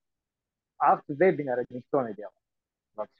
[0.77, 2.39] after webinara nikto ne djela.
[2.93, 3.13] Znači,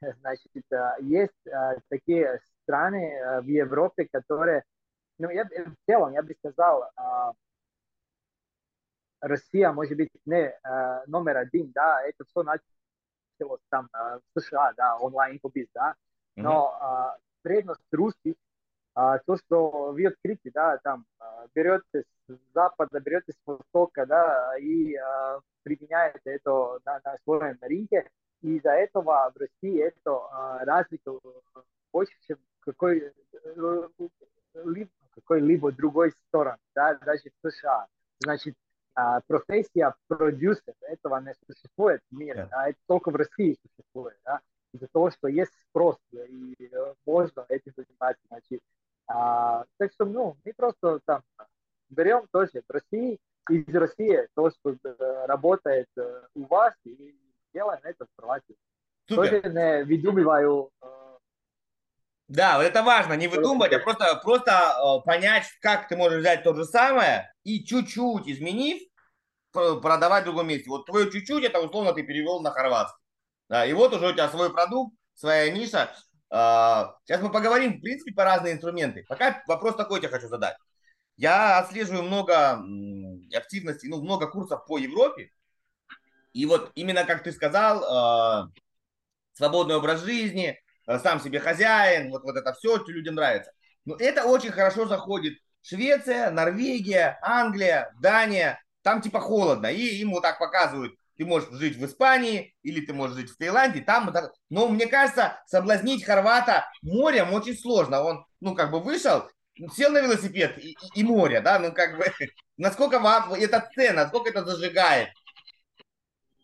[0.20, 4.64] Значит, а, есть а, такие страны а, в Европе, которые,
[5.18, 6.90] ну, я, в целом, я бы сказал,
[9.20, 10.56] Россия, может быть, не
[11.08, 15.96] номер один, да, это все началось там в США, да, онлайн-инфобиз, да,
[16.36, 18.34] но а, предность русских,
[18.94, 21.04] а, то, что вы открыты, да, там,
[21.52, 28.08] берете с запада, берете с востока, да, и а, применяете это на, на своем рынке,
[28.42, 31.18] и из-за этого в России это а, развито
[31.92, 33.88] больше, чем какой, э,
[34.64, 37.86] либо, какой-либо другой стороны, да, даже в США.
[38.20, 38.54] Значит,
[38.94, 42.48] а, профессия продюсер этого не существует в мире, Да.
[42.50, 44.40] да, это только в России существует, да,
[44.72, 46.70] из-за того, что есть спрос и
[47.06, 48.60] можно этим заниматься, значит.
[49.06, 51.22] А, так что, ну, мы просто там
[51.88, 57.16] берем тоже в России, из России то, что э, работает э, у вас, и
[57.64, 58.56] в Хорватии.
[59.08, 59.42] Супер.
[59.42, 60.86] Тоже не выдумываю э,
[62.28, 66.44] Да, вот это важно, не выдумывать, а просто, просто э, понять, как ты можешь взять
[66.44, 68.82] то же самое и чуть-чуть изменив,
[69.52, 70.68] продавать в другом месте.
[70.68, 73.00] Вот твое чуть-чуть, это условно ты перевел на хорватский.
[73.48, 75.90] Да, и вот уже у тебя свой продукт, своя ниша.
[76.30, 79.04] А, Сейчас мы поговорим, в принципе, по разные инструменты.
[79.08, 80.56] Пока вопрос такой тебе хочу задать.
[81.16, 85.30] Я отслеживаю много м, активностей, ну, много курсов по Европе.
[86.38, 87.82] И вот именно, как ты сказал,
[88.46, 88.48] э,
[89.34, 93.52] свободный образ жизни, э, сам себе хозяин, вот, вот это все людям нравится.
[93.84, 95.34] Но это очень хорошо заходит.
[95.62, 99.66] Швеция, Норвегия, Англия, Дания, там типа холодно.
[99.68, 103.36] И им вот так показывают, ты можешь жить в Испании или ты можешь жить в
[103.36, 104.12] Таиланде, там.
[104.50, 108.02] Но мне кажется, соблазнить хорвата морем очень сложно.
[108.02, 109.28] Он, ну, как бы вышел,
[109.74, 112.04] сел на велосипед и, и- и море, да, ну, как бы,
[112.56, 115.08] насколько вам это ценно, насколько это зажигает.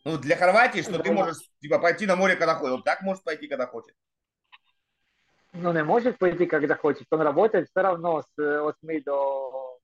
[0.04, 2.76] Ну, для Хорватии, что ты можешь, типа, пойти на море, когда хочешь.
[2.76, 3.94] Вот так можешь пойти, когда хочешь.
[5.54, 7.06] ну, не может пойти, когда хочет.
[7.10, 9.78] Он работает все равно с э, 8 до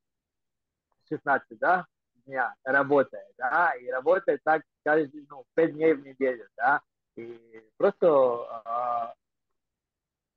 [1.08, 1.86] 16, да,
[2.26, 6.80] дня работает, да, и работает так каждый, ну, 5 дней в неделю, да,
[7.16, 9.14] и просто, а,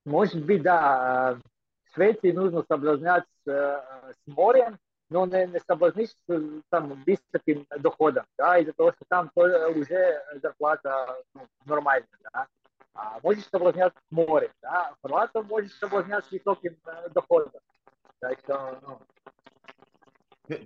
[0.06, 1.38] может быть, да,
[1.86, 7.68] в Швеции нужно соблазнять с, э, с морем, но не, не соблазнить с там, высоким
[7.80, 12.48] доходом, да, из-за того, что там уже зарплата ну, нормальная, да.
[12.96, 17.62] А можешь соблазнять с морем, да, хорватов можешь соблазнять с высоким э, доходом.
[18.20, 19.02] Так что, ну,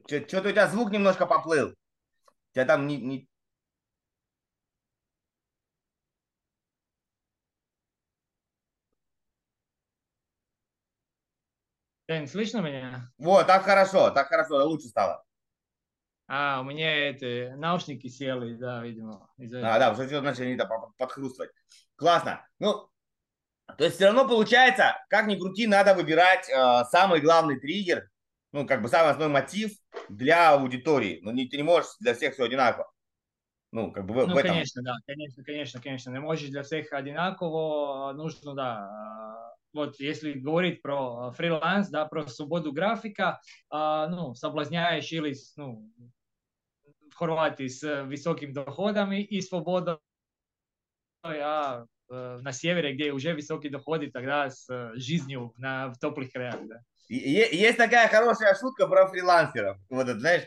[0.05, 1.69] Что-то у тебя звук немножко поплыл.
[1.69, 3.29] У тебя там не, не-
[12.07, 13.11] Дэн, слышно меня?
[13.17, 15.23] Вот, так хорошо, так хорошо, лучше стало.
[16.27, 19.29] А, у меня это, наушники сели, да, видимо.
[19.39, 21.51] А, да, что начали да, по- подхрустывать.
[21.95, 22.45] Классно.
[22.59, 22.89] Ну,
[23.77, 28.09] то есть все равно получается, как ни крути, надо выбирать э, самый главный триггер,
[28.51, 29.71] ну, как бы самый основной мотив
[30.09, 31.19] для аудитории.
[31.21, 32.91] Ну, не, ты не можешь для всех все одинаково.
[33.71, 34.51] Ну, как бы в, Ну, в этом.
[34.51, 36.09] конечно, да, конечно, конечно, конечно.
[36.11, 39.53] Не можешь для всех одинаково, нужно, да.
[39.73, 45.91] Вот если говорить про фриланс, да, про свободу графика, а, ну, соблазняешь или, ну,
[47.11, 49.97] в Хорватии с высокими доходами и свободой,
[51.23, 56.31] а э, на севере, где уже высокие доходы, тогда с э, жизнью на, в теплых
[56.31, 56.81] краях, да.
[57.09, 59.77] Есть такая хорошая шутка про фрилансеров.
[59.89, 60.43] Вот знаешь,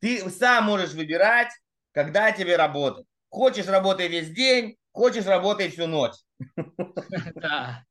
[0.00, 1.50] ты сам можешь выбирать,
[1.92, 3.06] когда тебе работать.
[3.28, 6.14] Хочешь работай весь день, хочешь работай всю ночь.
[7.34, 7.84] Да.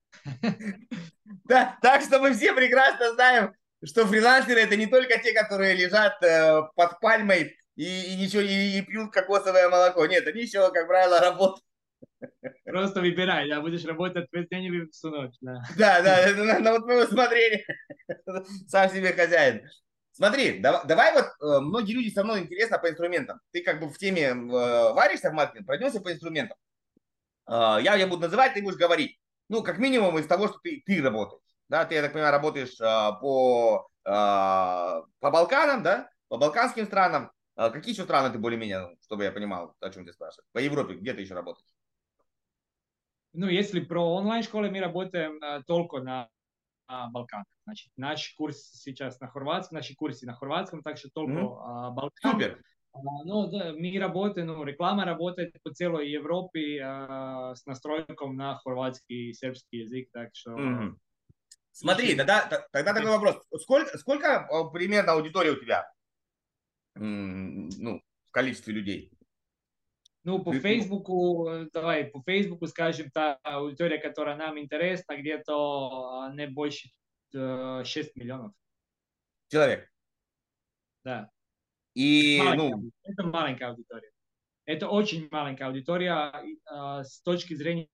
[1.45, 6.21] Да, так что мы все прекрасно знаем, что фрилансеры это не только те, которые лежат
[6.23, 10.05] э, под пальмой и, и ничего и, и пьют кокосовое молоко.
[10.05, 11.63] Нет, они еще, как правило, работают.
[12.65, 15.61] Просто выбирай, да, будешь работать весь день или всю ночь, да.
[15.77, 17.65] Да, да, это на, на вот твое усмотрение.
[18.67, 19.61] Сам себе хозяин.
[20.11, 23.39] Смотри, давай, давай вот, э, многие люди со мной интересно по инструментам.
[23.51, 26.57] Ты как бы в теме э, варишься в маркетинге, пройдемся по инструментам.
[27.47, 29.19] Э, я, я буду называть, ты будешь говорить.
[29.49, 31.41] Ну, как минимум из того, что ты, ты работаешь.
[31.69, 37.31] Да, ты, я так понимаю, работаешь э, по, э, по Балканам, да, по балканским странам.
[37.55, 40.47] Э, какие еще страны ты более-менее, чтобы я понимал, о чем ты спрашиваешь?
[40.53, 41.67] По Европе, где ты еще работаешь?
[43.33, 46.29] Ну, если про онлайн-школы, мы работаем э, только на,
[46.87, 47.45] на Балканах.
[47.65, 51.91] Значит, наш курс сейчас на хорватском, наши курсы на хорватском, так что только mm-hmm.
[51.91, 52.31] Балкан.
[52.31, 52.61] Супер.
[52.93, 59.29] Ну, да, мы работаем, ну, реклама работает по целой Европе а, с настройком на хорватский
[59.29, 60.51] и сербский язык, так что...
[60.51, 60.95] Mm-hmm.
[61.71, 63.39] Смотри, тогда, тогда такой вопрос.
[63.61, 65.87] Сколько, сколько примерно аудитория у тебя?
[66.95, 69.11] Ну, в количестве людей?
[70.23, 76.89] Ну, по Фейсбуку, давай, по Фейсбуку, скажем, та аудитория, которая нам интересна, где-то не больше
[77.31, 78.53] 6 миллионов.
[79.49, 79.89] Человек?
[81.03, 81.29] Да.
[81.97, 82.91] И, маленькая, ну...
[83.05, 84.11] Это маленькая аудитория.
[84.65, 87.87] Это очень маленькая аудитория э, с точки зрения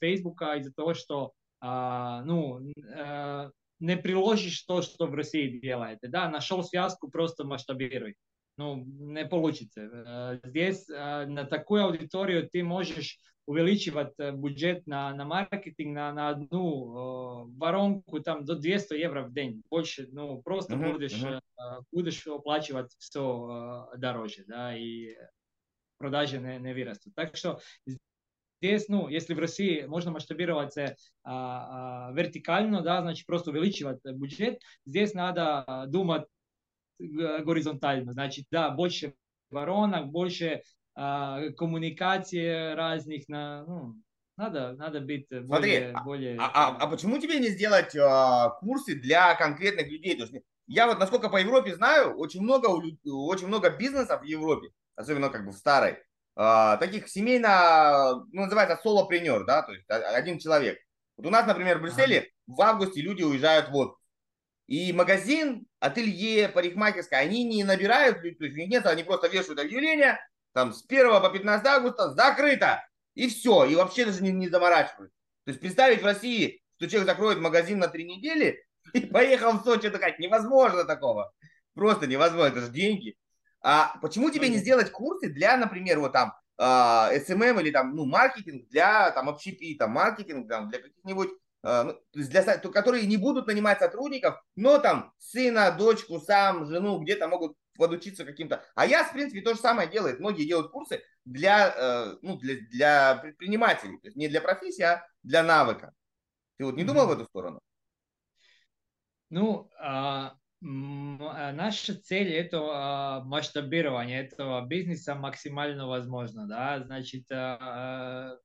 [0.00, 6.06] Фейсбука из-за того, что э, ну, э, не приложишь то, что в России делаете.
[6.06, 8.14] Да, нашел связку, просто масштабируй.
[8.56, 10.40] Ну, не получится.
[10.44, 17.58] Здесь на такую аудиторию ты можешь увеличивать бюджет на, на маркетинг на, на одну э,
[17.58, 19.62] воронку там до 200 евро в день.
[19.70, 21.40] Больше, ну, просто uh-huh, будешь, uh-huh.
[21.58, 25.14] Э, будешь оплачивать все э, дороже, да, и
[25.98, 27.14] продажи не, не вырастут.
[27.14, 27.60] Так что
[28.62, 34.60] здесь, ну, если в России можно масштабировать а, а, вертикально, да, значит, просто увеличивать бюджет,
[34.86, 36.24] здесь надо думать
[36.98, 39.14] горизонтально, значит, да, больше
[39.50, 40.62] воронок, больше
[40.94, 43.96] а, коммуникации разных, на, ну,
[44.36, 45.92] надо, надо быть Смотри, более...
[45.92, 46.38] А, более...
[46.38, 50.16] А, а, а почему тебе не сделать а, курсы для конкретных людей?
[50.16, 50.34] То есть,
[50.66, 55.44] я вот, насколько по Европе знаю, очень много, очень много бизнесов в Европе, особенно как
[55.44, 55.98] бы в старой,
[56.36, 60.78] а, таких семейно, ну, называется солопренер, да, то есть один человек.
[61.16, 62.28] Вот у нас, например, в Брюсселе ага.
[62.46, 64.03] в августе люди уезжают в отпуск.
[64.66, 70.18] И магазин, ателье, парикмахерская, они не набирают, то есть нет, они просто вешают объявление,
[70.52, 72.82] там с 1 по 15 августа закрыто.
[73.14, 75.12] И все, и вообще даже не, не заморачивают.
[75.44, 79.64] То есть представить в России, что человек закроет магазин на три недели и поехал в
[79.64, 81.32] Сочи отдыхать, невозможно такого.
[81.74, 83.16] Просто невозможно, это же деньги.
[83.60, 88.04] А почему тебе не сделать курсы для, например, вот там э, SMM или там, ну,
[88.04, 91.30] маркетинг для там общепита, маркетинг там для каких-нибудь
[91.64, 97.26] то есть для, которые не будут нанимать сотрудников, но там сына, дочку, сам, жену где-то
[97.26, 98.62] могут подучиться каким-то.
[98.74, 100.20] А я, в принципе, то же самое делает.
[100.20, 103.98] Многие делают курсы для, э, ну, для, для предпринимателей.
[103.98, 105.92] То есть не для профессии, а для навыка.
[106.58, 107.08] Ты вот не думал mm-hmm.
[107.08, 107.60] в эту сторону?
[109.30, 118.38] Ну, а, а, наша цель это а, масштабирование этого бизнеса максимально возможно, да, значит, а,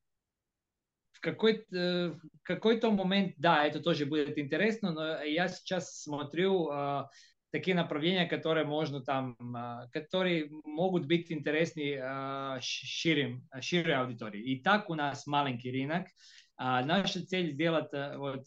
[1.19, 7.05] какой-то, в какой-то момент, да, это тоже будет интересно, но я сейчас смотрю э,
[7.51, 14.41] такие направления, которые можно там, э, которые могут быть интересны э, шире, шире аудитории.
[14.41, 16.07] И так у нас маленький рынок.
[16.57, 18.45] А наша цель сделать вот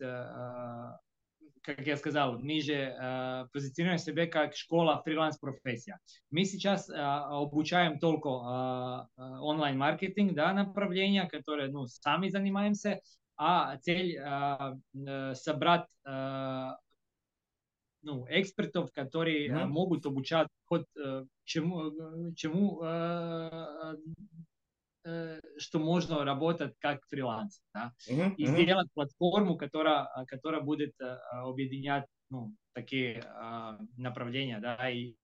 [1.62, 5.98] как я сказал, мы же э, позиционируем себя как школа фриланс-профессия.
[6.30, 13.00] Мы сейчас э, обучаем только э, онлайн-маркетинг, да, направления, которые, ну, сами занимаемся,
[13.36, 16.70] а цель э, э, собрать э,
[18.02, 19.66] ну, экспертов, которые mm-hmm.
[19.66, 23.94] могут обучать хоть э, чему, чему э, Э,
[25.58, 27.92] что можно работать как фриланс, да?
[28.08, 33.22] uh-huh, и сделать платформу, которая, которая будет э, объединять ну, такие
[33.96, 35.14] направления, да, и,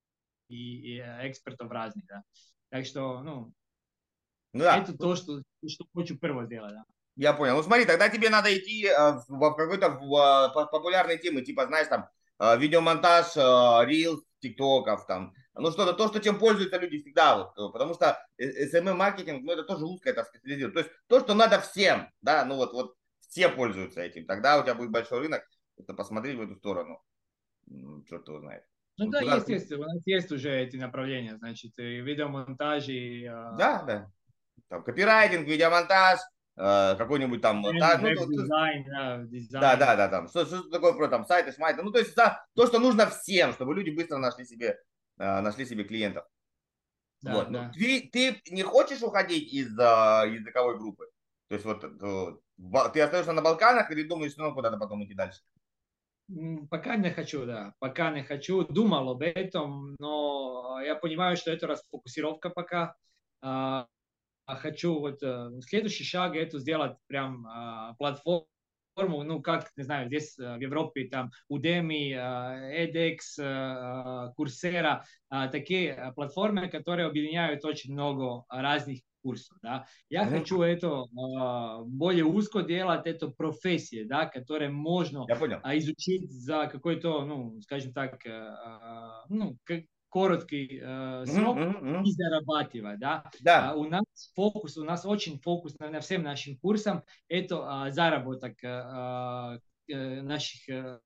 [0.48, 2.22] и, и экспертов разных, да.
[2.70, 3.52] Так что, ну,
[4.52, 4.78] ну да.
[4.78, 6.84] это то, что, что хочу первое сделать, да.
[7.16, 7.56] Я понял.
[7.56, 8.86] Ну смотри, тогда тебе надо идти
[9.28, 12.08] в какой-то в, популярной темы, типа, знаешь, там,
[12.58, 13.36] видеомонтаж,
[13.88, 18.18] рилс, тиктоков, там, ну что-то, то, что чем пользуются люди всегда, вот, э, потому что
[18.38, 20.74] SMM-маркетинг, ну это тоже узкое, это специализировано.
[20.74, 22.94] То есть то, что надо всем, да, ну вот, вот
[23.28, 25.42] все пользуются этим, тогда у тебя будет большой рынок,
[25.76, 27.02] это посмотреть в эту сторону,
[28.08, 28.64] черт его знает.
[28.98, 29.36] Ну вот да, куда...
[29.36, 33.26] естественно, у нас есть уже эти направления, значит, и видеомонтаж, и...
[33.26, 34.10] А, да, да.
[34.68, 36.18] Там копирайтинг, видеомонтаж,
[36.56, 37.62] э, какой-нибудь там...
[37.62, 39.62] Да, ну, дизайн, да, дизайн.
[39.62, 42.44] да, да, да, там, что, что такое про там сайты, смайты, ну, то есть да,
[42.54, 44.76] то, что нужно всем, чтобы люди быстро нашли себе
[45.18, 46.24] нашли себе клиентов.
[47.22, 47.50] Да, вот.
[47.50, 47.72] да.
[47.74, 51.08] Ты, ты не хочешь уходить из а, языковой группы?
[51.48, 51.80] То есть вот
[52.92, 55.40] ты остаешься на Балканах или думаешь, ну, куда-то потом идти дальше?
[56.70, 58.64] Пока не хочу, да, пока не хочу.
[58.64, 62.94] Думал об этом, но я понимаю, что это расфокусировка пока.
[63.40, 63.86] А,
[64.46, 67.94] хочу вот э, следующий шаг это сделать прям а,
[68.98, 73.38] платформу, ну как, не знаю, здесь э, в Европе там Udemy, edX,
[74.36, 75.02] Coursera,
[75.52, 79.56] такие платформы, которые объединяют очень много разных курсов.
[79.62, 79.86] Да.
[80.08, 80.38] Я mm-hmm.
[80.38, 81.04] хочу это
[81.86, 85.26] более узко делать, это профессия, да, которая можно
[85.62, 88.54] а, изучить за какой-то, ну, скажем так, э,
[89.28, 89.56] ну,
[90.10, 92.02] короткий э, срок mm-hmm.
[92.04, 93.30] и зарабатывать, да.
[93.40, 93.70] да.
[93.70, 94.04] А, у нас
[94.34, 101.00] фокус, у нас очень фокус на, на всем нашим курсам, это а, заработок а, наших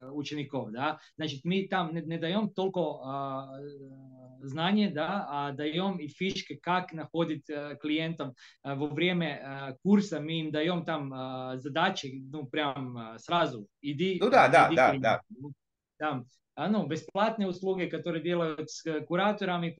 [0.00, 0.98] учеников, да.
[1.16, 3.58] Значит, мы там не, не даем только а,
[4.42, 10.20] знания, да, а даем и фишки, как находить э, клиентов э, во время э, курса.
[10.20, 13.66] Мы им даем там задачи, ну, прям сразу.
[13.80, 14.18] Иди.
[14.20, 15.20] Ну да, да, да, да.
[15.98, 16.24] Там, а,
[16.56, 19.78] ну, бесплатные услуги, которые делают с кураторами,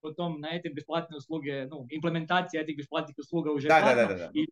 [0.00, 4.18] потом на эти бесплатные услуги, ну, имплементация этих бесплатных услуг уже да, платно, да, да,
[4.18, 4.46] да, и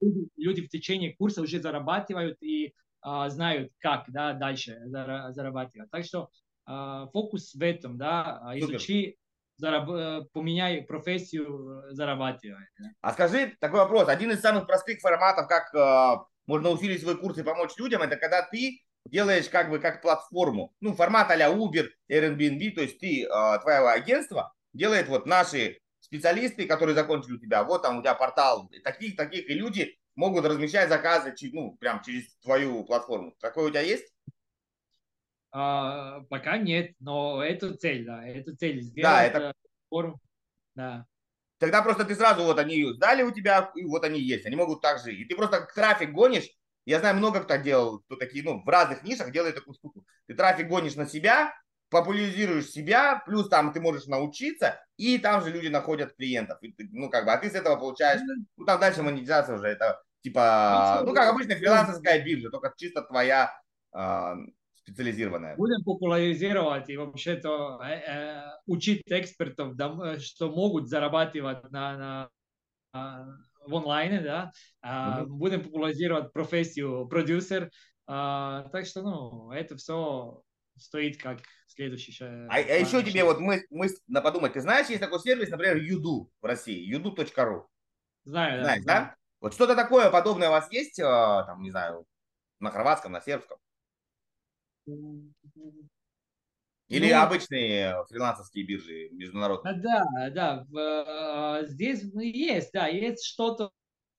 [0.00, 5.90] люди, люди в течение курса уже зарабатывают и а, знают, как да, дальше зарабатывать.
[5.90, 6.30] Так что
[6.66, 9.18] а, фокус в этом, да, а, изучи,
[9.56, 12.66] зараб, э, поменяй профессию, зарабатывай.
[12.78, 12.88] Да.
[13.02, 14.08] А скажи такой вопрос.
[14.08, 18.16] Один из самых простых форматов, как э, можно усилить свой курс и помочь людям, это
[18.16, 23.24] когда ты делаешь как бы как платформу, ну, формат а Uber, Airbnb, то есть ты,
[23.24, 28.14] э, твое агентство делает вот наши специалисты, которые закончили у тебя, вот там у тебя
[28.14, 33.34] портал, таких, таких, и люди могут размещать заказы, ну, прям через твою платформу.
[33.40, 34.12] Такое у тебя есть?
[35.50, 39.54] А, пока нет, но это цель, да, это цель сделать да, это...
[39.88, 40.20] форму,
[40.74, 41.06] да.
[41.58, 44.82] Тогда просто ты сразу, вот они сдали у тебя, и вот они есть, они могут
[44.82, 45.14] так же.
[45.14, 46.50] И ты просто трафик гонишь,
[46.86, 50.04] я знаю много кто делал, кто такие, ну, в разных нишах делает такую штуку.
[50.26, 51.54] Ты трафик гонишь на себя,
[51.88, 56.58] популяризируешь себя, плюс там ты можешь научиться, и там же люди находят клиентов.
[56.62, 58.20] И ты, ну, как бы, а ты с этого получаешь,
[58.56, 63.52] ну, там дальше монетизация уже, это типа, ну, как обычно, фрилансерская биржа, только чисто твоя
[63.92, 64.36] а,
[64.74, 65.56] специализированная.
[65.56, 72.28] Будем популяризировать и вообще-то э, э, учить экспертов, да, что могут зарабатывать на, на,
[72.92, 74.52] на в онлайне, да.
[74.84, 75.26] Mm-hmm.
[75.26, 77.70] Будем популяризировать профессию продюсер.
[78.06, 80.42] А, так что, ну, это все
[80.76, 83.88] стоит как следующий А, а еще тебе вот мы, мы
[84.22, 87.66] подумать, ты знаешь, есть такой сервис, например, Юду в России, yudu.ru.
[88.24, 89.00] Знаю, Знаешь, да?
[89.00, 89.16] да?
[89.40, 92.06] Вот что-то такое подобное у вас есть, а, там, не знаю,
[92.60, 93.58] на хорватском, на сербском?
[96.88, 99.74] Или ну, обычные фрилансерские биржи международные?
[99.74, 103.70] Да, да, а, здесь есть, да, есть что-то,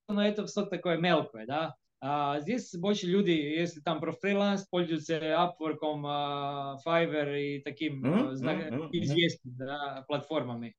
[0.07, 1.75] но это что-то такое мелкое, да.
[2.01, 8.89] А здесь больше люди, если там про фриланс, пользуются Upwork, а, Fiverr и таким mm-hmm.
[8.91, 10.75] известными да, платформами.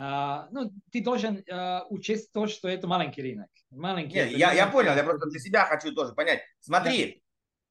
[0.00, 3.50] Uh, ну, ты должен uh, учесть то, что это маленький рынок.
[3.70, 4.14] Маленький.
[4.14, 6.40] Нет, я, я понял, я просто для себя хочу тоже понять.
[6.60, 7.22] Смотри,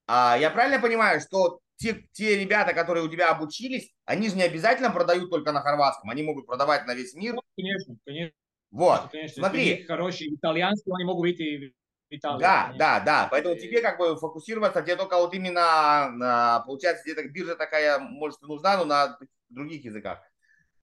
[0.06, 4.44] а, я правильно понимаю, что те, те ребята, которые у тебя обучились, они же не
[4.44, 7.36] обязательно продают только на хорватском, они могут продавать на весь мир.
[7.36, 8.36] Ну, конечно, конечно.
[8.70, 9.84] Вот, конечно, смотри.
[9.84, 12.42] Хороший итальянский, они могут быть и в Италии.
[12.42, 12.80] Да, конечно.
[12.80, 13.28] да, да.
[13.32, 18.42] Поэтому тебе как бы фокусироваться, тебе только вот именно, на, получается, где-то биржа такая, может,
[18.42, 19.18] нужна, но на
[19.48, 20.20] других языках.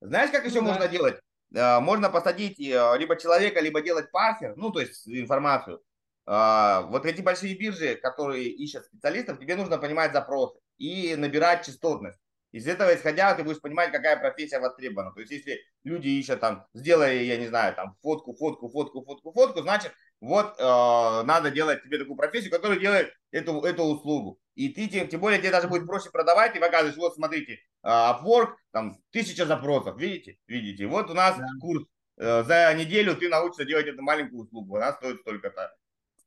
[0.01, 0.89] Знаешь, как еще ну, можно да.
[0.89, 1.21] делать?
[1.55, 5.83] Э, можно посадить э, либо человека, либо делать парсер, ну, то есть информацию.
[6.29, 12.19] А, вот эти большие биржи, которые ищут специалистов, тебе нужно понимать запросы и набирать частотность.
[12.53, 15.13] Из этого исходя, ты будешь понимать, какая профессия востребована.
[15.13, 19.33] То есть, если люди ищут там, сделай, я не знаю, там, фотку, фотку, фотку, фотку,
[19.33, 24.41] фотку, значит, вот э, надо делать тебе такую профессию, которая делает эту, эту услугу.
[24.55, 27.59] И ты, тем, тем более, тебе даже будет проще продавать, ты показываешь, вот, смотрите, э,
[27.89, 30.39] Upwork, там, тысяча запросов, видите?
[30.47, 30.87] Видите?
[30.87, 31.47] Вот у нас да.
[31.61, 31.85] курс,
[32.17, 35.77] э, за неделю ты научишься делать эту маленькую услугу, она стоит столько-то.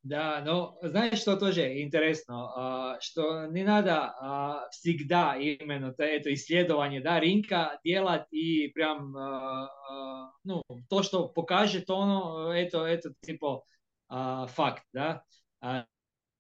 [0.04, 7.00] Да, но знаешь, что тоже интересно, а, что не надо а, всегда именно это исследование
[7.00, 13.64] да, рынка делать и прям а, ну, то, что покажет он, это, это типа
[14.08, 15.24] факт, да.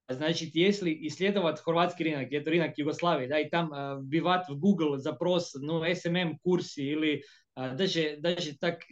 [0.06, 3.70] Значит, если исследовать хорватский рынок, это рынок Югославии, да, и там
[4.02, 7.24] вбивать в Google запрос, ну, SMM курсы или
[7.56, 8.82] даже, даже так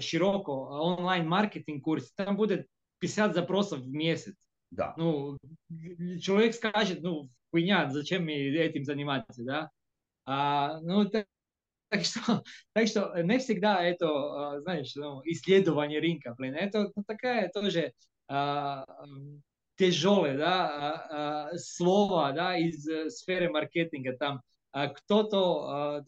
[0.00, 2.66] широко онлайн-маркетинг курс, там будет
[2.99, 4.35] 50 запросов в месяц.
[4.71, 4.93] Да.
[4.97, 5.37] Ну,
[6.21, 9.69] человек скажет, ну, хуйня, зачем мне этим заниматься, да?
[10.25, 11.25] А, ну, так,
[11.89, 12.19] так что,
[12.73, 17.93] так что не всегда это, а, знаешь, ну, исследование рынка, блин, это ну, такая тоже,
[18.27, 18.85] а,
[19.77, 22.83] тяжелые да, слова да, из
[23.15, 24.17] сферы маркетинга.
[24.17, 24.41] Там
[24.73, 26.03] кто-то,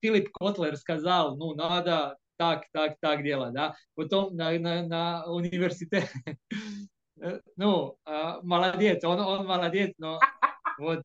[0.00, 3.74] Филипп Котлер сказал, ну, надо так, так, так делать, да.
[3.94, 6.08] Потом на, на, на университете,
[7.56, 7.98] ну,
[8.42, 10.20] молодец, он, он молодец, но
[10.78, 11.02] вот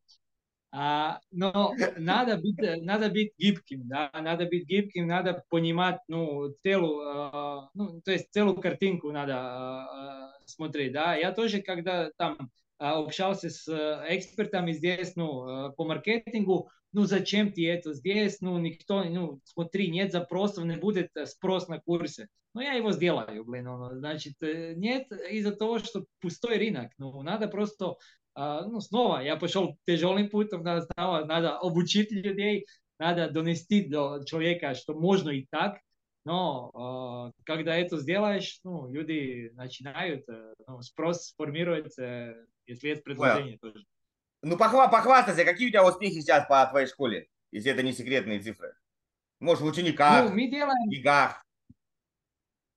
[0.76, 7.08] а, но надо быть, надо быть гибким, да, надо быть гибким, надо понимать, ну, целую,
[7.08, 11.16] а, ну, то есть целую картинку надо а, смотреть, да.
[11.16, 12.50] Я тоже, когда там
[12.83, 13.69] общался с
[14.09, 20.13] экспертами здесь, ну, по маркетингу, ну, зачем ты это здесь, ну, никто, ну, смотри, нет
[20.13, 22.29] запросов, не будет спрос на курсе.
[22.55, 27.23] Ну, я его сделаю, блин, ну, значит, э, нет из-за того, что пустой рынок, ну,
[27.23, 27.97] надо просто
[28.41, 32.67] а, ну, снова я пошел тяжелым путем, надо, снова, надо обучить людей,
[33.01, 35.81] надо донести до человека, что можно и так,
[36.26, 43.56] но э, когда это сделаешь, ну, люди начинают, э, ну, спрос формируется, если есть предложение
[43.56, 43.60] well.
[43.60, 43.86] тоже.
[44.42, 48.40] Ну, похва похвастайся, какие у тебя успехи сейчас по твоей школе, если это не секретные
[48.40, 48.76] цифры?
[49.40, 50.88] Может, в учениках, ну, мы делаем...
[50.88, 51.46] в бегах?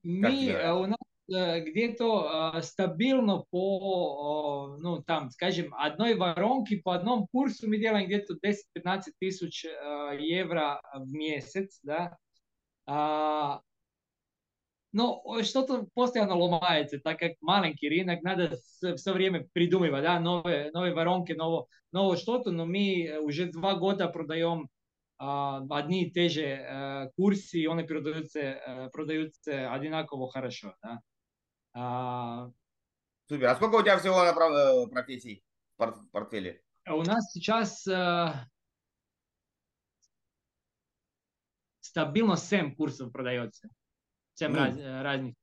[0.03, 6.95] Мы, э, у нас Э, где-то э, стабильно по, ну, там, скажем, одной воронке по
[6.95, 12.17] одному курсу мы делаем где-то 10-15 тысяч э, евро в месяц, да.
[12.87, 13.61] А,
[14.93, 18.57] но что-то постоянно ломается, так как маленький рынок, надо
[18.97, 24.09] все время придумывать, да, новые, новые воронки, новое, новое что-то, но мы уже два года
[24.09, 24.69] продаем
[25.19, 31.01] одни и те же курсы, и они продаются, продаются одинаково хорошо, да.
[31.75, 32.51] А,
[33.29, 33.49] Супер.
[33.49, 35.45] А сколько у тебя всего на э, профессий
[35.77, 36.63] в портфеле?
[36.89, 38.33] У нас сейчас э,
[41.97, 43.69] стабильно 7 курсов продается.
[44.35, 45.35] 7 ну, раз, э, разных.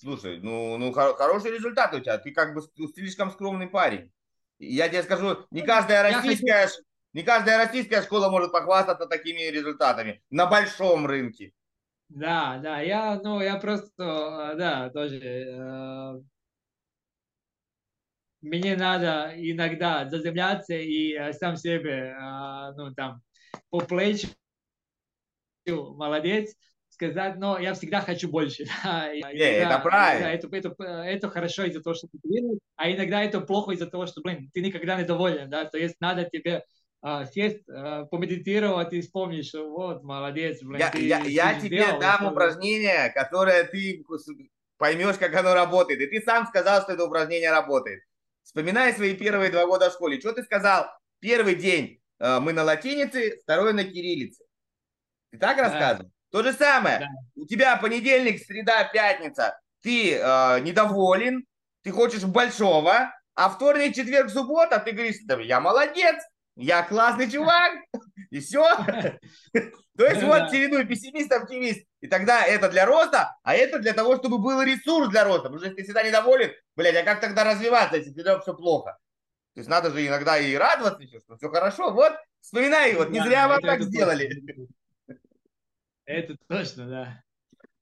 [0.00, 2.16] Слушай, ну, ну хороший результат у тебя.
[2.16, 2.62] Ты как бы
[2.94, 4.10] слишком скромный парень.
[4.58, 6.82] Я тебе скажу, не каждая российская, хочу...
[7.12, 11.52] не каждая российская школа может похвастаться такими результатами на большом рынке.
[12.08, 16.20] Да, да, я, ну, я просто, да, тоже, э,
[18.40, 23.20] мне надо иногда заземляться и э, сам себе, э, ну, там,
[23.70, 24.28] по плечу,
[25.72, 26.54] молодец,
[26.88, 28.64] сказать, но я всегда хочу больше.
[28.84, 30.26] Не, это правильно.
[30.28, 34.06] это, это, это хорошо из-за того, что ты делаешь, а иногда это плохо из-за того,
[34.06, 36.64] что, блин, ты никогда не доволен, да, то есть надо тебе
[37.02, 40.62] а, сесть, а, помедитировать и вспомнить, что вот, молодец.
[40.62, 42.30] Блин, я, ты, я, ты я тебе сделал, дам это...
[42.32, 44.04] упражнение, которое ты
[44.78, 46.00] поймешь, как оно работает.
[46.00, 48.02] И ты сам сказал, что это упражнение работает.
[48.42, 50.18] Вспоминай свои первые два года в школе.
[50.20, 50.86] Что ты сказал?
[51.20, 54.45] Первый день э, мы на латинице, второй на кириллице.
[55.36, 55.62] Ты так да.
[55.64, 56.10] рассказывал?
[56.30, 57.00] То же самое.
[57.00, 57.06] Да.
[57.34, 59.58] У тебя понедельник, среда, пятница.
[59.82, 61.44] Ты э, недоволен,
[61.82, 66.16] ты хочешь большого, а вторник, четверг, суббота ты говоришь, да я молодец,
[66.56, 67.72] я классный чувак,
[68.30, 68.64] и все.
[69.96, 71.86] То есть вот чередуй пессимист, оптимист.
[72.00, 75.44] И тогда это для роста, а это для того, чтобы был ресурс для роста.
[75.44, 78.98] Потому что если ты всегда недоволен, блядь, а как тогда развиваться, если тебе все плохо?
[79.54, 81.92] То есть надо же иногда и радоваться, что все хорошо.
[81.92, 84.30] Вот, вспоминай, вот не зря вам так сделали.
[86.06, 87.22] Это точно, да.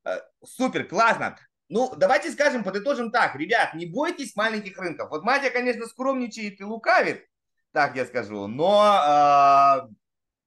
[0.04, 1.38] Э, супер, классно.
[1.68, 3.36] Ну, давайте скажем, подытожим так.
[3.36, 5.10] Ребят, не бойтесь маленьких рынков.
[5.10, 7.26] Вот Матя, конечно, скромничает и лукавит,
[7.72, 8.46] так я скажу.
[8.46, 9.88] Но, э,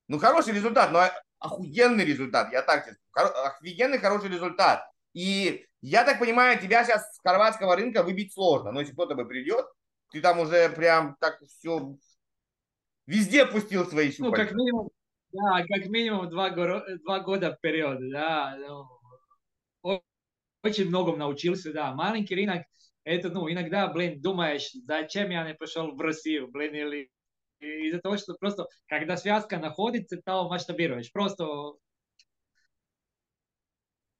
[0.07, 1.09] ну, хороший результат, но
[1.39, 3.31] охуенный результат, я так скажу.
[3.45, 4.87] Офигенный хороший результат.
[5.13, 8.71] И я так понимаю, тебя сейчас с хорватского рынка выбить сложно.
[8.71, 9.65] Но если кто-то бы придет,
[10.11, 11.97] ты там уже прям так все
[13.05, 14.37] везде пустил свои щупальца.
[14.37, 14.89] Ну, как минимум,
[15.37, 18.57] да, как минимум два, два года вперед, да.
[19.83, 20.01] Ну,
[20.63, 21.93] очень многому научился, да.
[21.93, 22.63] Маленький рынок,
[23.03, 27.11] это, ну, иногда, блин, думаешь, зачем я не пошел в Россию, блин, или
[27.59, 31.11] из-за того, что просто, когда связка находится, то масштабируешь.
[31.11, 31.45] Просто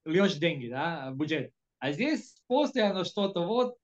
[0.04, 1.52] льешь деньги, да, бюджет.
[1.78, 3.77] А здесь постоянно что-то, вот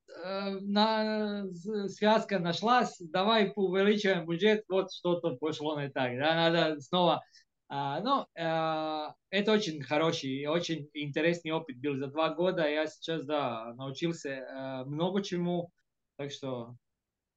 [0.61, 1.45] на,
[1.89, 7.23] связка нашлась, давай увеличиваем бюджет, вот что-то пошло не так, да, надо снова.
[7.69, 12.69] А, ну, э, это очень хороший, очень интересный опыт был за два года.
[12.69, 15.71] Я сейчас, да, научился э, много чему,
[16.17, 16.77] так что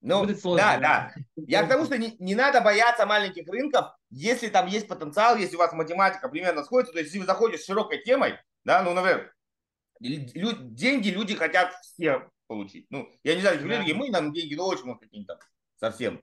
[0.01, 1.13] ну, Будет сложно, да, да.
[1.36, 5.55] Я к тому, что не, не надо бояться маленьких рынков, если там есть потенциал, если
[5.55, 8.93] у вас математика примерно сходится, то есть если вы заходите с широкой темой, да, ну,
[8.93, 9.34] например,
[9.99, 12.88] лю, деньги люди хотят все получить.
[12.89, 13.93] Ну, я не знаю, да.
[13.93, 15.39] мы нам деньги, ну, очень много какие-то
[15.80, 16.22] совсем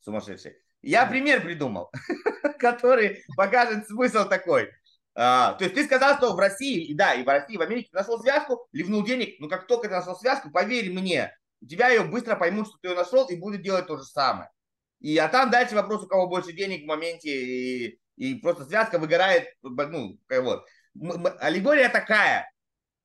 [0.00, 0.56] сумасшедшие.
[0.82, 1.90] Я пример придумал,
[2.58, 4.70] который покажет смысл такой.
[5.14, 7.62] А, то есть ты сказал, что в России, и да, и в России, и в
[7.62, 11.66] Америке ты нашел связку, ливнул денег, но как только ты нашел связку, поверь мне, у
[11.66, 14.50] тебя ее быстро поймут, что ты ее нашел, и будут делать то же самое.
[15.00, 18.98] И, а там дальше вопрос, у кого больше денег в моменте, и, и просто связка
[18.98, 20.66] выгорает, ну, вот.
[21.40, 22.50] Аллегория такая,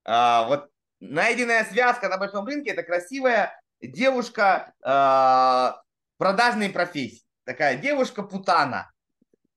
[0.04, 0.71] а, вот
[1.02, 5.82] найденная связка на большом рынке, это красивая девушка а,
[6.18, 7.24] продажной профессии.
[7.44, 8.92] Такая девушка-путана.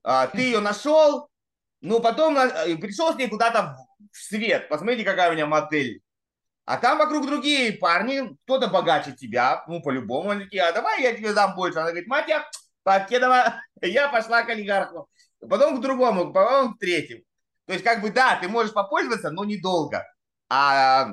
[0.03, 1.29] А, ты ее нашел,
[1.81, 2.35] ну, потом
[2.81, 3.77] пришел с ней куда-то
[4.11, 4.69] в свет.
[4.69, 6.01] Посмотрите, какая у меня модель.
[6.65, 11.15] А там вокруг другие парни, кто-то богаче тебя, ну, по-любому, они такие, а давай я
[11.15, 11.79] тебе дам больше.
[11.79, 12.49] Она говорит, мать, я
[12.85, 15.09] Покедова, я пошла к олигарху.
[15.41, 17.23] Потом к другому, потом к третьему.
[17.67, 20.07] То есть, как бы, да, ты можешь попользоваться, но недолго.
[20.49, 21.13] А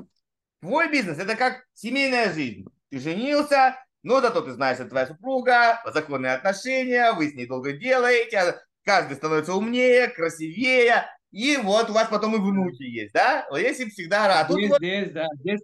[0.62, 2.64] твой бизнес– это как семейная жизнь.
[2.90, 7.72] Ты женился, но зато ты знаешь, что твоя супруга, законные отношения, вы с ней долго
[7.72, 13.46] делаете, каждый становится умнее, красивее, и вот у вас потом и внуки есть, да?
[13.50, 14.50] Вот если всегда рад.
[14.50, 14.78] Здесь, вот...
[14.78, 15.60] здесь, да, здесь,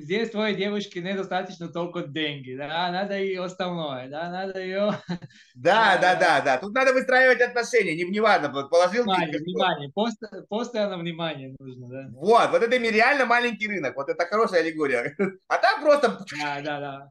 [0.00, 4.92] здесь твоей девушке недостаточно только деньги, да, надо и остальное, да, надо ее...
[5.54, 9.04] Да, да, да, да, тут надо выстраивать отношения, не, неважно, положил...
[9.04, 12.08] Внимание, внимание, пост, постоянно внимание нужно, да.
[12.12, 15.16] Вот, вот это реально маленький рынок, вот это хорошая аллегория.
[15.48, 16.18] А там просто...
[16.42, 17.10] Да, да, да.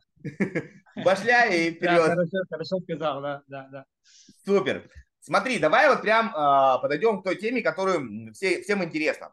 [1.03, 1.95] Башля и вперед.
[1.95, 3.86] Да, хорошо, хорошо сказал, да, да, да.
[4.45, 4.89] Супер.
[5.19, 9.32] Смотри, давай вот прям э, подойдем к той теме, которую все, всем интересно.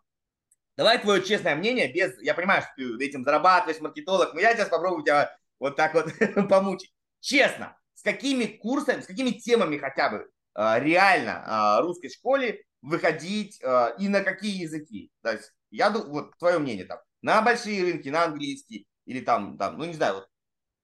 [0.78, 4.68] Давай твое честное мнение, без, я понимаю, что ты этим зарабатываешь, маркетолог, но я сейчас
[4.68, 6.06] попробую тебя вот так вот
[6.48, 6.94] помучить.
[7.18, 13.60] Честно, с какими курсами, с какими темами хотя бы э, реально э, русской школе выходить
[13.60, 15.10] э, и на какие языки?
[15.20, 19.58] То есть, я думаю, вот твое мнение там, на большие рынки, на английский или там,
[19.58, 20.28] там, ну не знаю, вот.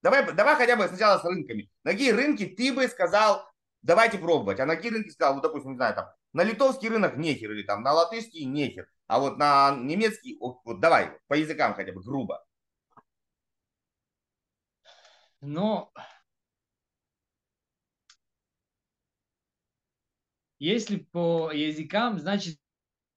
[0.03, 1.70] Давай, давай хотя бы сначала с рынками.
[1.84, 3.49] На какие рынки ты бы сказал,
[3.82, 4.59] давайте пробовать.
[4.59, 7.62] А на какие рынки сказал, вот, допустим, не знаю, там, на литовский рынок нехер, или
[7.62, 12.44] там на латышский нехер, а вот на немецкий, вот, давай, по языкам хотя бы, грубо.
[15.40, 15.92] Ну,
[20.59, 22.59] если по языкам, значит,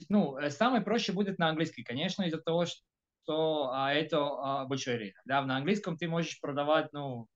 [0.10, 5.22] ну, самое проще будет на английский, конечно, из-за того, что а, это а, большой рынок.
[5.26, 7.28] Да, на английском ты можешь продавать, ну,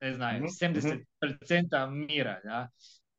[0.00, 1.04] не знаю, mm-hmm.
[1.22, 2.70] 70% мира, да.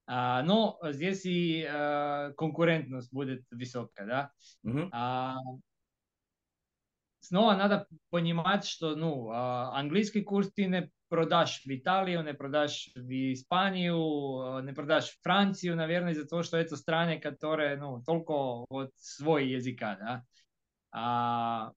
[0.06, 4.32] А, но здесь и а, конкурентность будет высокая, да.
[4.66, 4.88] Mm-hmm.
[4.92, 5.36] А,
[7.20, 12.90] снова надо понимать, что, ну, а, английский курс ты не продашь в Италию, не продашь
[12.94, 18.64] в Испанию, не продашь в Францию, наверное, из-за того, что это страны, которые, ну, только
[18.68, 20.24] вот свой языка, да.
[20.90, 21.72] А,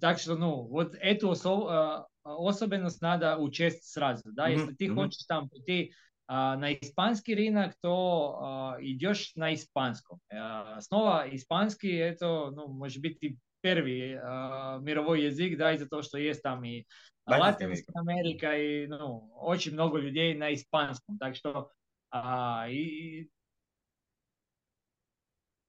[0.00, 4.52] так что, ну, вот эту особо, особенность надо учесть сразу, да, mm-hmm.
[4.52, 4.94] если ты mm-hmm.
[4.94, 5.94] хочешь там прийти а,
[6.31, 10.19] на испанский рынок, то а, идешь на испанском.
[10.31, 16.03] А, снова испанский это, ну, может быть, и первый а, мировой язык, да, из-за того,
[16.03, 16.85] что есть там и
[17.25, 21.69] Латинская Америка, и, ну, очень много людей на испанском, так что
[22.11, 23.29] а, и,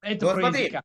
[0.00, 0.82] это ну, смотри, языка.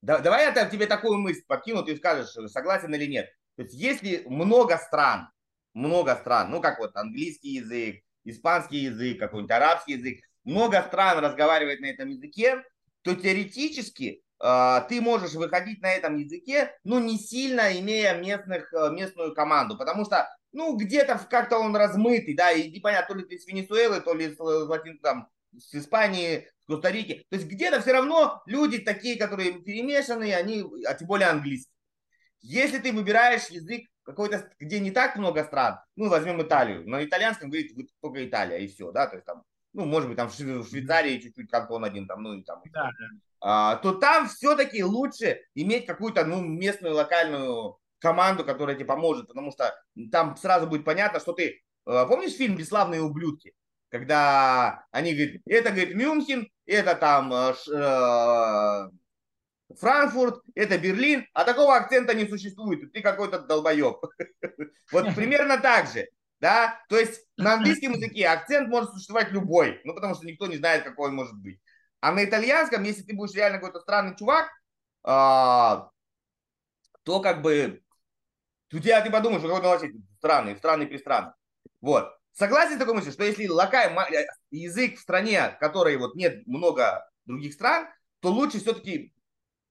[0.00, 3.30] Да, давай я тебе такую мысль подкину, ты скажешь, согласен или нет.
[3.56, 5.28] То есть если много стран,
[5.74, 11.80] много стран, ну как вот английский язык, испанский язык, какой-нибудь арабский язык, много стран разговаривает
[11.80, 12.62] на этом языке,
[13.02, 18.90] то теоретически э, ты можешь выходить на этом языке, ну не сильно имея местных, э,
[18.90, 23.38] местную команду, потому что ну где-то как-то он размытый, да, и непонятно, то ли ты
[23.38, 27.26] с Венесуэлы, то ли с, с, там, с Испании, с Коста-Рики.
[27.28, 31.72] То есть где-то все равно люди такие, которые перемешанные, они, а тем более английский.
[32.40, 37.50] Если ты выбираешь язык какой-то, где не так много стран, ну, возьмем Италию, на итальянском
[37.50, 39.42] говорит только Италия, и все, да, то есть там,
[39.72, 43.06] ну, может быть, там в Швейцарии чуть-чуть кантон один, там, ну, и там, да, да.
[43.40, 49.50] А, то там все-таки лучше иметь какую-то, ну, местную, локальную команду, которая тебе поможет, потому
[49.50, 49.74] что
[50.12, 53.52] там сразу будет понятно, что ты, а, помнишь фильм «Бесславные ублюдки»?
[53.90, 58.90] Когда они говорят, это, говорит, Мюнхен, это там э,
[59.78, 63.96] Франкфурт, это Берлин, а такого акцента не существует, ты какой-то долбоеб.
[64.92, 66.06] Вот примерно так же.
[66.40, 66.78] Да?
[66.88, 70.84] То есть на английском языке акцент может существовать любой, ну потому что никто не знает,
[70.84, 71.58] какой он может быть.
[72.00, 74.50] А на итальянском, если ты будешь реально какой-то странный чувак,
[75.02, 75.88] а,
[77.02, 77.82] то как бы
[78.72, 81.32] у тебя ты подумаешь, что какой-то вообще странный, странный пристранный.
[81.80, 82.12] Вот.
[82.32, 87.08] Согласен с такой мыслью, что если локальный язык в стране, в которой вот нет много
[87.24, 87.88] других стран,
[88.20, 89.13] то лучше все-таки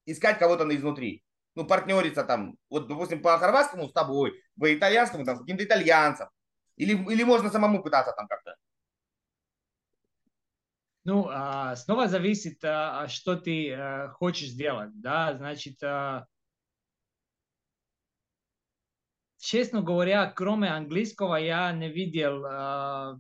[0.05, 1.23] искать кого-то изнутри.
[1.55, 6.27] Ну, партнериться там, вот, допустим, по хорватскому с тобой, по итальянскому там с каким-то итальянцем.
[6.77, 8.55] Или, или можно самому пытаться там как-то.
[11.05, 15.77] Ну, а, снова зависит, а, что ты а, хочешь сделать, да, значит,
[19.37, 23.19] честно говоря, кроме английского, я не видел э,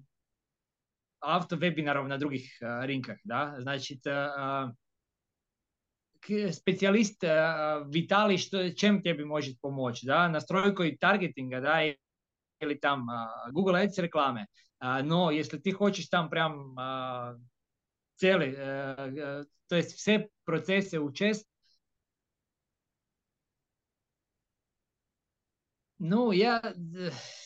[1.19, 4.05] автовебинаров на других э, рынках, да, значит,
[6.28, 13.08] э, специалист в Италии, что, чем тебе может помочь, да, настройкой таргетинга, да, или там
[13.50, 14.46] Google Ads рекламы.
[14.80, 17.38] Но если ты хочешь там прям
[18.16, 18.54] цели,
[19.68, 21.46] то есть все процессы учесть,
[26.00, 26.74] Ну, я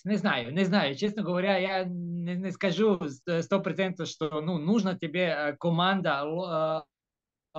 [0.05, 0.95] не знаю, не знаю.
[0.95, 6.85] Честно говоря, я не, не скажу сто процентов, что ну, нужна тебе команда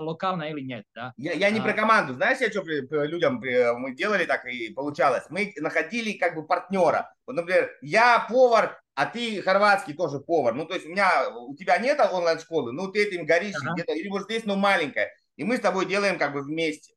[0.00, 0.84] локальная или нет.
[0.94, 1.12] Да?
[1.16, 1.62] Я, я не а...
[1.62, 2.14] про команду.
[2.14, 2.62] Знаешь, я что
[3.04, 5.24] людям мы делали так и получалось.
[5.30, 7.14] Мы находили как бы партнера.
[7.26, 10.54] Вот, например, я повар, а ты хорватский тоже повар.
[10.54, 13.74] Ну, то есть у меня, у тебя нет онлайн-школы, ну, ты этим горишь ага.
[13.74, 15.12] где-то, или может есть, но маленькая.
[15.36, 16.94] И мы с тобой делаем как бы вместе.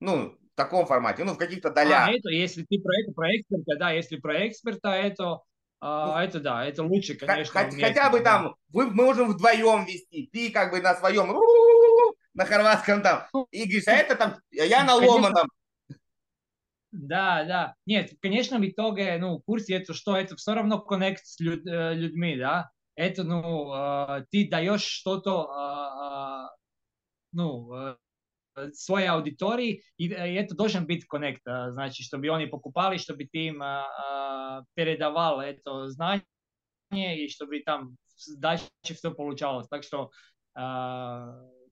[0.00, 2.08] Ну, в таком формате, ну, в каких-то долях.
[2.08, 5.40] А, это, если ты про это, про эксперта, да, если про эксперта, это,
[5.80, 7.52] а, ну, это да, это лучше, конечно.
[7.52, 11.28] Хотя, вместе, хотя бы там, вы, мы можем вдвоем вести, ты как бы на своем,
[12.34, 15.48] на хорватском там, и говоришь, а это там, я на ломаном.
[16.94, 17.74] Да, да.
[17.86, 21.66] Нет, конечно, в итоге, ну, в курсе это что, это все равно коннект с люд,
[21.66, 22.70] э, людьми, да.
[22.94, 26.56] Это, ну, э, ты даешь что-то, э,
[27.32, 27.96] ну,
[28.74, 34.62] своей аудитории, и, это должен быть коннект, значит, чтобы они покупали, чтобы ты им а,
[34.74, 36.24] передавал это знание,
[36.92, 37.96] и чтобы там
[38.36, 39.66] дальше все получалось.
[39.66, 40.12] Так что,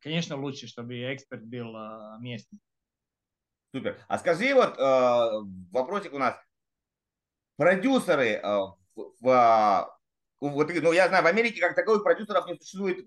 [0.03, 1.75] конечно, лучше, чтобы эксперт был
[2.19, 2.59] местный.
[3.75, 3.99] Супер.
[4.09, 4.77] А скажи вот
[5.71, 6.37] вопросик у нас.
[7.57, 8.43] Продюсеры
[8.93, 9.89] в
[10.43, 13.07] вот, ну, я знаю, в Америке как таковых продюсеров не существует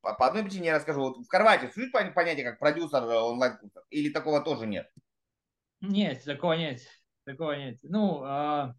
[0.00, 1.00] по, по одной причине, я расскажу.
[1.00, 3.84] Вот в Хорватии существует понятие как продюсер э, онлайн-курсов?
[3.90, 4.90] Или такого тоже нет?
[5.82, 6.80] Нет, такого нет.
[7.24, 7.78] Такого нет.
[7.82, 8.74] Ну, а,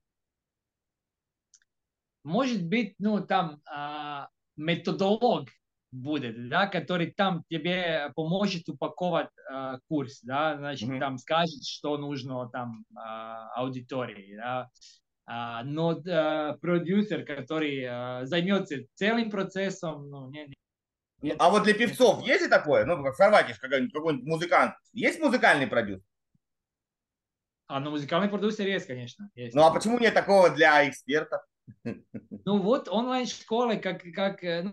[2.24, 5.50] может быть, ну, там а, методолог
[5.96, 11.00] будет, да, который там тебе поможет упаковать э, курс, да, значит, mm-hmm.
[11.00, 13.00] там скажет, что нужно там э,
[13.56, 14.70] аудитории, да,
[15.28, 20.54] а, но а, продюсер, который а, займется целым процессом, ну, не,
[21.22, 21.34] не.
[21.40, 22.86] А вот для певцов есть и такое?
[22.86, 24.76] Ну, как в Хорватии какой-нибудь, какой-нибудь музыкант.
[24.94, 26.06] Есть музыкальный продюсер?
[27.68, 29.32] А, ну, музыкальный продюсер есть, конечно.
[29.34, 29.56] Есть.
[29.56, 31.42] Ну, а почему нет такого для экспертов?
[31.84, 34.72] Ну, вот онлайн-школы, как, как э,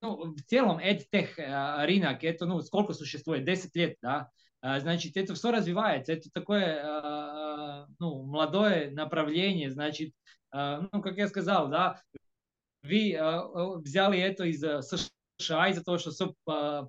[0.00, 3.44] ну, в целом, EdTech э, рынок, это, ну, сколько существует?
[3.44, 4.30] 10 лет, да?
[4.60, 6.12] А, значит, это все развивается.
[6.12, 9.70] Это такое а, ну, молодое направление.
[9.70, 10.12] Значит,
[10.52, 12.00] ну, как я сказал, да,
[12.82, 13.18] вы
[13.82, 14.80] взяли это из э,
[15.36, 16.34] США, из-за того, что все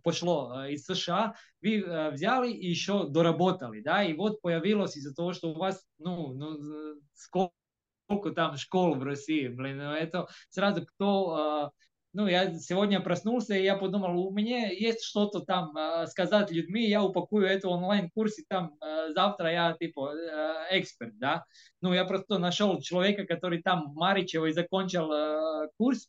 [0.01, 1.83] пошло из США, вы
[2.13, 7.01] взяли и еще доработали, да, и вот появилось из-за того, что у вас, ну, ну
[7.13, 11.73] сколько там школ в России, блин, ну, это сразу кто
[12.13, 16.87] ну, я сегодня проснулся, и я подумал, у меня есть что-то там э, сказать людьми,
[16.87, 21.45] я упакую это онлайн-курс, и там э, завтра я, типа, э, эксперт, да.
[21.81, 26.07] Ну, я просто нашел человека, который там в Маричево закончил э, курс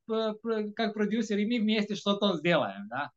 [0.77, 3.11] как продюсер, и мы вместе что-то сделаем, да.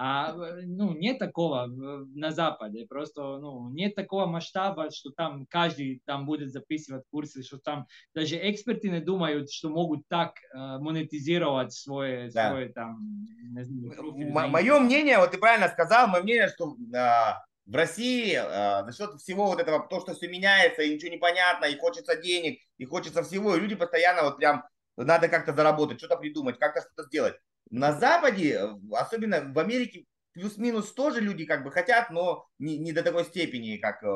[0.00, 6.24] А ну, нет такого на Западе, просто ну, нет такого масштаба, что там каждый там
[6.24, 12.30] будет записывать курсы, что там даже эксперты не думают, что могут так э, монетизировать свой,
[12.30, 12.50] да.
[12.50, 13.26] свой там,
[13.60, 17.32] знаю, Мое мнение, вот ты правильно сказал, мое мнение, что э,
[17.66, 21.18] в России э, за счет всего вот этого, то, что все меняется, и ничего не
[21.18, 24.62] понятно, и хочется денег, и хочется всего, и люди постоянно вот прям
[24.96, 27.34] надо как-то заработать, что-то придумать, как-то что-то сделать.
[27.70, 28.60] На Западе,
[28.92, 33.76] особенно в Америке, плюс-минус тоже люди как бы хотят, но не, не до такой степени,
[33.76, 34.08] как э,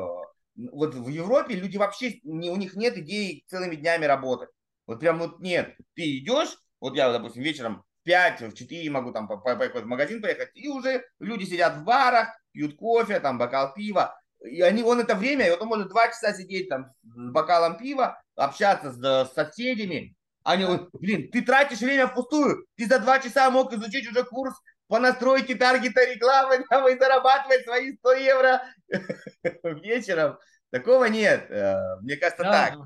[0.55, 4.49] вот в Европе люди вообще, не, у них нет идеи целыми днями работать.
[4.87, 5.75] Вот прям вот нет.
[5.95, 9.79] Ты идешь, вот я, допустим, вечером в 5, в 4 могу там по, по, по,
[9.79, 14.61] в магазин поехать, и уже люди сидят в барах, пьют кофе, там бокал пива, и
[14.61, 18.21] они, он это время, и вот он может два часа сидеть там с бокалом пива,
[18.35, 18.97] общаться с,
[19.29, 22.65] с соседями, они говорят, блин, ты тратишь время впустую.
[22.75, 24.53] Ты за два часа мог изучить уже курс
[24.87, 28.61] по настройке таргета рекламы там, и зарабатывать свои 100 евро
[29.81, 30.37] вечером.
[30.69, 31.49] Такого нет.
[31.49, 32.51] Э, мне кажется, да.
[32.51, 32.79] так.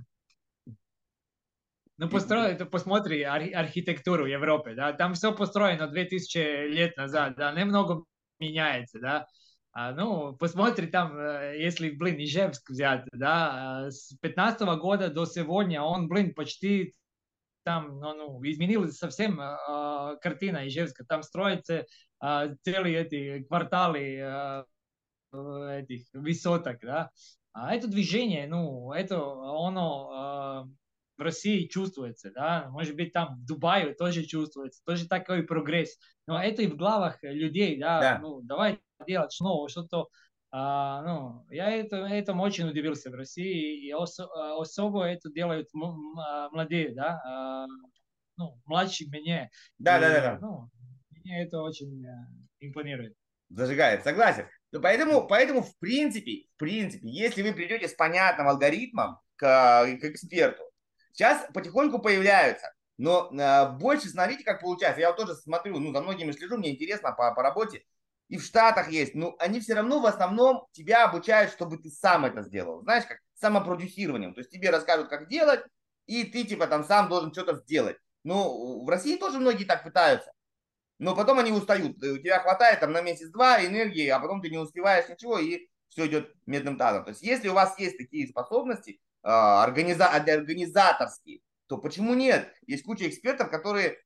[1.99, 7.51] Ну, построй, ты посмотри ар- архитектуру Европы, да, там все построено 2000 лет назад, да,
[7.53, 8.03] немного
[8.39, 9.27] меняется, да.
[9.71, 15.81] А, ну, посмотри там, э, если, блин, Ижевск взять, да, с 15 года до сегодня
[15.81, 16.93] он, блин, почти
[17.67, 21.03] там ну, ну, изменилась совсем э, картина Ижевска.
[21.03, 21.85] Там строятся
[22.23, 24.63] э, целые эти кварталы э,
[25.81, 27.11] этих высоток, да.
[27.51, 30.69] А это движение, ну, это оно э,
[31.17, 35.97] в России чувствуется, да, может быть, там в Дубае тоже чувствуется, тоже такой прогресс.
[36.25, 38.19] Но это и в главах людей, да, Да.
[38.19, 40.07] ну, давай делать снова что-то.
[40.51, 45.67] А, ну, я это, этому очень удивился в России, и ос- а, особо это делают
[45.75, 47.65] м- м- а, молодые, да, а,
[48.37, 49.49] ну, младше меня.
[49.79, 50.39] Да, И, да, да, да.
[50.41, 50.69] Ну,
[51.11, 52.09] мне это очень э,
[52.59, 53.15] импонирует.
[53.49, 54.45] Зажигает, согласен.
[54.71, 60.03] Ну, поэтому, поэтому, в принципе, в принципе, если вы придете с понятным алгоритмом к, к
[60.03, 60.63] эксперту,
[61.13, 64.99] сейчас потихоньку появляются, но э, больше смотрите, как получается.
[64.99, 67.83] Я вот тоже смотрю, ну, за многими слежу, мне интересно по, по работе.
[68.29, 72.25] И в Штатах есть, но они все равно в основном тебя обучают, чтобы ты сам
[72.25, 72.81] это сделал.
[72.81, 74.33] Знаешь, как самопродюсированием.
[74.33, 75.61] То есть тебе расскажут, как делать,
[76.07, 77.97] и ты типа там сам должен что-то сделать.
[78.23, 80.31] Ну, в России тоже многие так пытаются.
[80.99, 81.97] Но потом они устают.
[82.03, 86.07] У тебя хватает там на месяц-два энергии, а потом ты не успеваешь ничего, и все
[86.07, 87.05] идет медным тазом.
[87.05, 92.53] То есть если у вас есть такие способности а, организа- организаторские, то почему нет?
[92.65, 93.99] Есть куча экспертов, которые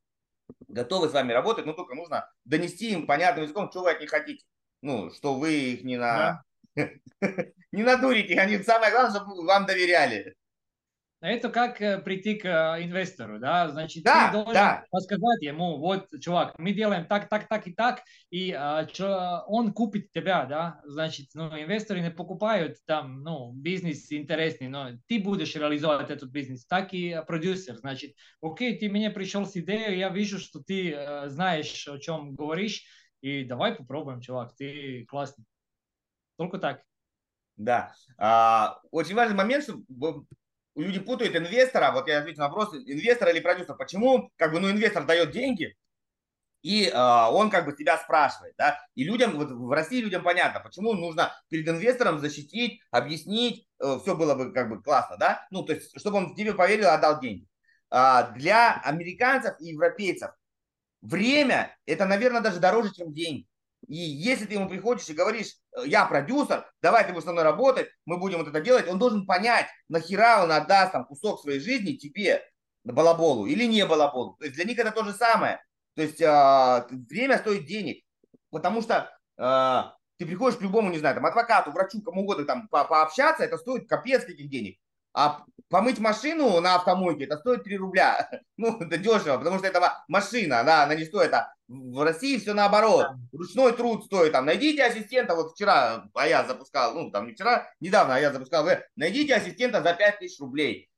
[0.71, 4.09] готовы с вами работать, но только нужно донести им понятным языком, что вы от них
[4.09, 4.45] хотите.
[4.81, 6.43] Ну, что вы их не на...
[6.75, 10.35] не надурите, они самое главное, чтобы вам доверяли.
[11.21, 14.83] Это как э, прийти к э, инвестору, да, значит, Да, ты должен да.
[14.91, 18.01] рассказать ему, вот, чувак, мы делаем так, так, так и так,
[18.31, 24.11] и а, чё, он купит тебя, да, значит, ну, инвесторы не покупают там, ну, бизнес
[24.11, 29.45] интересный, но ты будешь реализовать этот бизнес, так и продюсер, значит, окей, ты мне пришел
[29.45, 32.83] с идеей, я вижу, что ты э, знаешь, о чем говоришь,
[33.21, 35.45] и давай попробуем, чувак, ты классный.
[36.37, 36.81] Только так.
[37.57, 37.93] Да.
[38.17, 39.81] А, очень важный момент, что
[40.75, 43.75] люди путают инвестора, вот я отвечу на вопрос, инвестор или продюсер.
[43.75, 45.75] Почему, как бы, ну, инвестор дает деньги,
[46.61, 50.59] и а, он как бы тебя спрашивает, да, и людям, вот в России людям понятно,
[50.59, 55.73] почему нужно перед инвестором защитить, объяснить, все было бы как бы классно, да, ну, то
[55.73, 57.47] есть, чтобы он тебе поверил, отдал деньги.
[57.89, 60.31] А, для американцев и европейцев
[61.01, 63.45] время это, наверное, даже дороже, чем деньги.
[63.87, 67.43] И если ты ему приходишь и говоришь, «Э, я продюсер, давай ты будешь со мной
[67.43, 71.59] работать, мы будем вот это делать, он должен понять, нахера он отдаст там кусок своей
[71.59, 72.43] жизни тебе,
[72.83, 74.35] балаболу, или не балаболу.
[74.39, 75.61] То есть для них это то же самое.
[75.95, 78.03] То есть а, время стоит денег,
[78.49, 82.67] потому что а, ты приходишь к любому, не знаю, там, адвокату, врачу, кому угодно там
[82.69, 84.77] по пообщаться, это стоит капец каких денег.
[85.13, 88.29] А помыть машину на автомойке, это стоит 3 рубля.
[88.57, 91.33] Ну, это дешево, потому что это машина, да, она не стоит.
[91.33, 93.07] А в России все наоборот.
[93.31, 94.33] Ручной труд стоит.
[94.33, 98.31] Там, найдите ассистента, вот вчера а я запускал, ну, там не вчера, недавно а я
[98.33, 100.89] запускал, найдите ассистента за 5 тысяч рублей.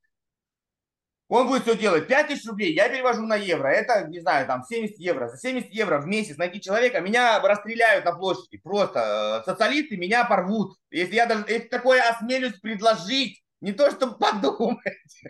[1.30, 2.08] Он будет все делать.
[2.08, 3.68] 5 тысяч рублей я перевожу на евро.
[3.68, 5.30] Это, не знаю, там 70 евро.
[5.30, 8.58] За 70 евро в месяц найти человека, меня расстреляют на площади.
[8.58, 10.78] Просто э, социалисты меня порвут.
[10.92, 15.22] Если я даже если такое осмелюсь предложить, не то, чтобы подумать.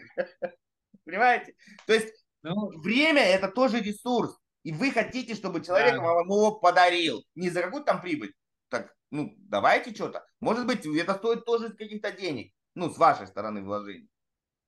[1.06, 1.54] Понимаете?
[1.86, 4.38] То есть Ну, время это тоже ресурс.
[4.64, 6.01] И вы хотите, чтобы человек Да.
[6.01, 7.24] вам его подарил.
[7.36, 8.34] Не за какую-то там прибыль.
[8.70, 10.26] Так, ну, давайте что-то.
[10.39, 12.53] Может быть, это стоит тоже каких-то денег.
[12.76, 14.07] Ну, с вашей стороны вложений.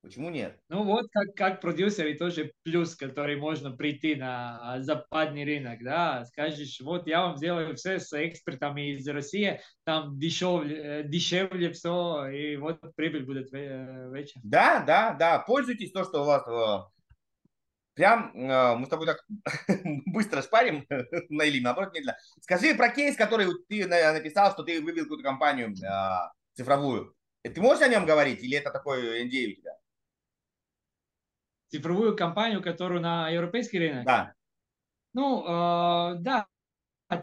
[0.06, 0.60] Почему нет?
[0.70, 5.80] Ну вот как, как продюсер и тоже плюс, который можно прийти на а, западный рынок,
[5.84, 11.72] да, скажешь, вот я вам сделаю все с экспертами из России, там дешевле, э, дешевле
[11.72, 14.42] все, и вот прибыль будет ве- вечер.
[14.44, 15.40] Да, да, да.
[15.40, 16.95] Пользуйтесь то, что у вас э,
[17.96, 19.26] прям э, мы с тобой так
[20.06, 20.86] быстро шпарим
[21.30, 22.18] на или наоборот медленно.
[22.42, 27.16] Скажи про кейс, который ты на- написал, что ты вывел какую-то компанию э, цифровую.
[27.42, 29.78] Ты можешь о нем говорить или это такой NDA у тебя?
[31.70, 34.06] Цифровую компанию, которую на европейский рынок.
[34.06, 34.34] Да.
[35.14, 36.48] Ну, э, да,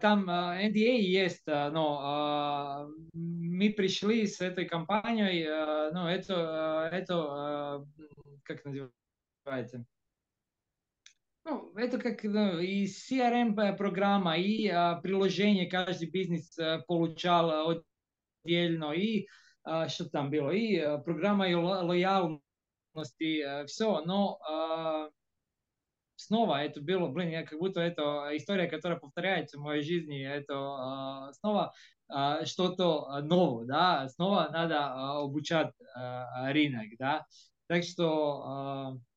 [0.01, 7.85] там э, NDA есть, но э, мы пришли с этой компанией, э, ну, это, это
[7.99, 8.09] э,
[8.43, 9.85] как называется?
[11.45, 17.81] Ну, это как ну, и CRM-программа, и э, приложение каждый бизнес э, получал э,
[18.45, 19.27] отдельно, и
[19.65, 25.11] э, что там было, и э, программа ло- лояльности, все, но э,
[26.15, 30.53] снова это было, блин, я как будто это история, которая повторяется в моей жизни, это
[31.29, 31.73] э, снова
[32.09, 37.25] э, что-то новое, да, снова надо э, обучать э, рынок, да,
[37.67, 39.12] так что э,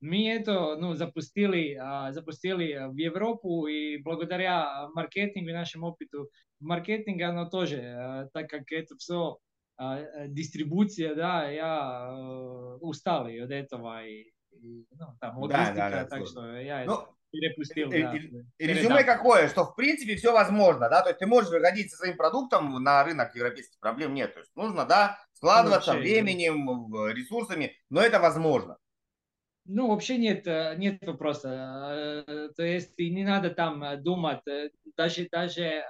[0.00, 6.28] мы это ну, запустили, а, запустили в Европу, и благодаря маркетингу и нашему опыту
[6.60, 9.38] в маркетинге, оно тоже, а, так как это все
[10.26, 15.90] дистрибуция, да, я э, устал и от этого, и, и, ну, там, Да, логистика, да,
[15.90, 16.26] да, так сложно.
[16.26, 18.16] что я Ну, это перепустил, Э, да.
[18.58, 21.98] э, Резюме какое, что в принципе все возможно, да, то есть ты можешь выходить со
[21.98, 27.76] своим продуктом на рынок европейских, проблем нет, то есть нужно, да, складываться Вообще, временем, ресурсами,
[27.88, 28.78] но это возможно.
[29.70, 32.24] Ну, вообще нет, э, нет вопроса.
[32.26, 34.40] Э, То есть не надо там э, думать,
[34.96, 35.84] даже, даже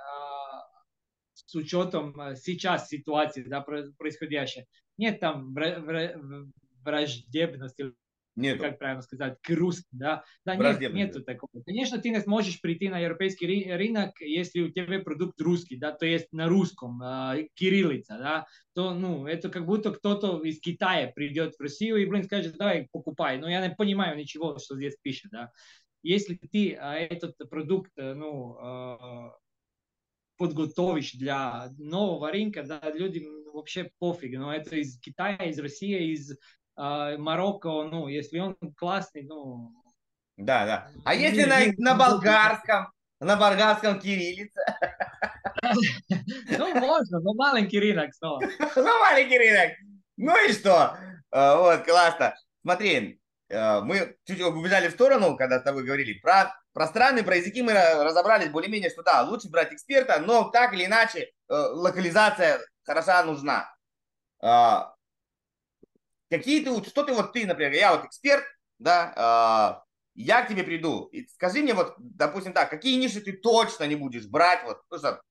[1.35, 4.66] с учетом сейчас ситуации, да, про- происходящей.
[4.97, 6.51] Нет там вра- вра-
[6.85, 7.93] враждебности,
[8.39, 8.61] Нет.
[8.61, 10.24] как правильно сказать, русским, да.
[10.45, 11.62] Да, нет, нету такого.
[11.64, 16.07] Конечно, ты не сможешь прийти на европейский рынок, если у тебя продукт русский, да, то
[16.07, 21.57] есть на русском, э, кириллица, да, то, ну, это как будто кто-то из Китая придет
[21.57, 23.39] в Россию и, блин, скажет, давай, покупай.
[23.39, 25.51] Но я не понимаю ничего, что здесь пишет, да.
[26.03, 29.30] Если ты э, этот продукт, э, ну, э,
[30.36, 36.39] подготовишь для нового рынка, да, людям вообще пофиг, но это из Китая, из России, из
[36.79, 39.72] Марокко, ну, если он классный, ну,
[40.37, 40.89] Да, да.
[41.05, 44.61] А если на, на болгарском, на болгарском кириллице,
[45.62, 48.41] ну, можно, но маленький рынок снова.
[48.76, 49.72] ну, маленький рынок,
[50.16, 50.97] ну и что?
[51.31, 52.35] А, Вот, классно.
[52.62, 56.18] Смотри, э, мы чуть убежали в сторону, когда с тобой говорили.
[56.20, 60.51] Про, про страны, про языки мы ра- разобрались более-менее, что да, лучше брать эксперта, но
[60.51, 63.74] так или иначе э, локализация хороша нужна.
[66.31, 68.45] Какие ты, что ты вот ты, например, я вот эксперт,
[68.79, 73.33] да, а, я к тебе приду, и скажи мне вот, допустим так, какие ниши ты
[73.33, 75.22] точно не будешь брать, вот, ну что,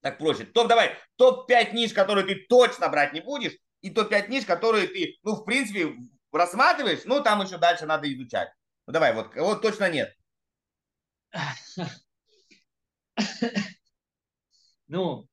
[0.00, 4.44] так проще, топ, давай, топ-5 ниш, которые ты точно брать не будешь, и топ-5 ниш,
[4.44, 5.94] которые ты, ну, в принципе,
[6.32, 8.50] рассматриваешь, ну, там еще дальше надо изучать.
[8.86, 10.14] Ну, давай, вот, вот точно нет.
[14.86, 15.26] Ну,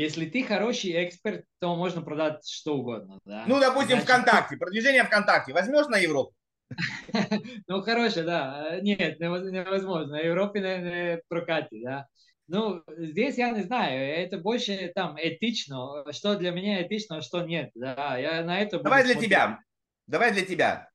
[0.00, 3.44] если ты хороший эксперт, то можно продать что угодно, да.
[3.46, 6.34] Ну, допустим, Значит, ВКонтакте, продвижение ВКонтакте, возьмешь на Европу?
[7.66, 8.76] Ну, хорошее, да.
[8.76, 10.18] Э, Нет, невоз- невозможно.
[10.18, 12.06] В Европе не, не прокатит, да.
[12.48, 17.42] Ну, здесь я не знаю, это больше там этично, что для меня этично, а что
[17.42, 18.18] нет, да.
[18.18, 19.30] Я на это Давай для смотреть.
[19.30, 19.58] тебя,
[20.06, 20.88] давай для тебя.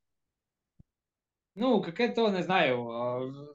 [1.56, 3.55] Ну, какая-то, не знаю, э,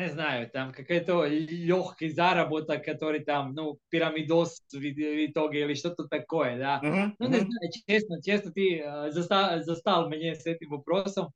[0.00, 6.06] не знаю, там какой-то легкий заработок, который там, ну, пирамидос в в итоге или что-то
[6.08, 6.80] такое, да.
[6.82, 11.32] Мгм, Ну, не знаю, честно, честно, ты э, застал, застал меня с этим вопросом.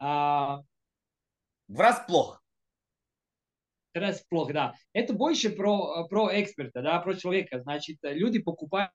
[0.00, 0.60] А,
[1.68, 2.42] Врасплох.
[3.94, 4.74] раз плохо, да.
[4.92, 7.60] Это больше про, про эксперта, да, про человека.
[7.60, 8.92] Значит, люди покупают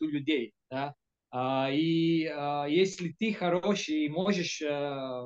[0.00, 0.94] у людей, да.
[1.30, 5.22] А, и а, если ты хороший и можешь э,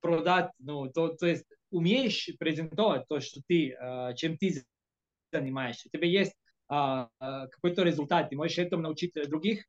[0.00, 4.64] продать, ну, то, то есть умеешь презентовать то, что ты, э, чем ты
[5.32, 6.34] занимаешься, у тебя есть
[6.68, 9.66] а, а, какой-то результат, ты можешь этому научить других,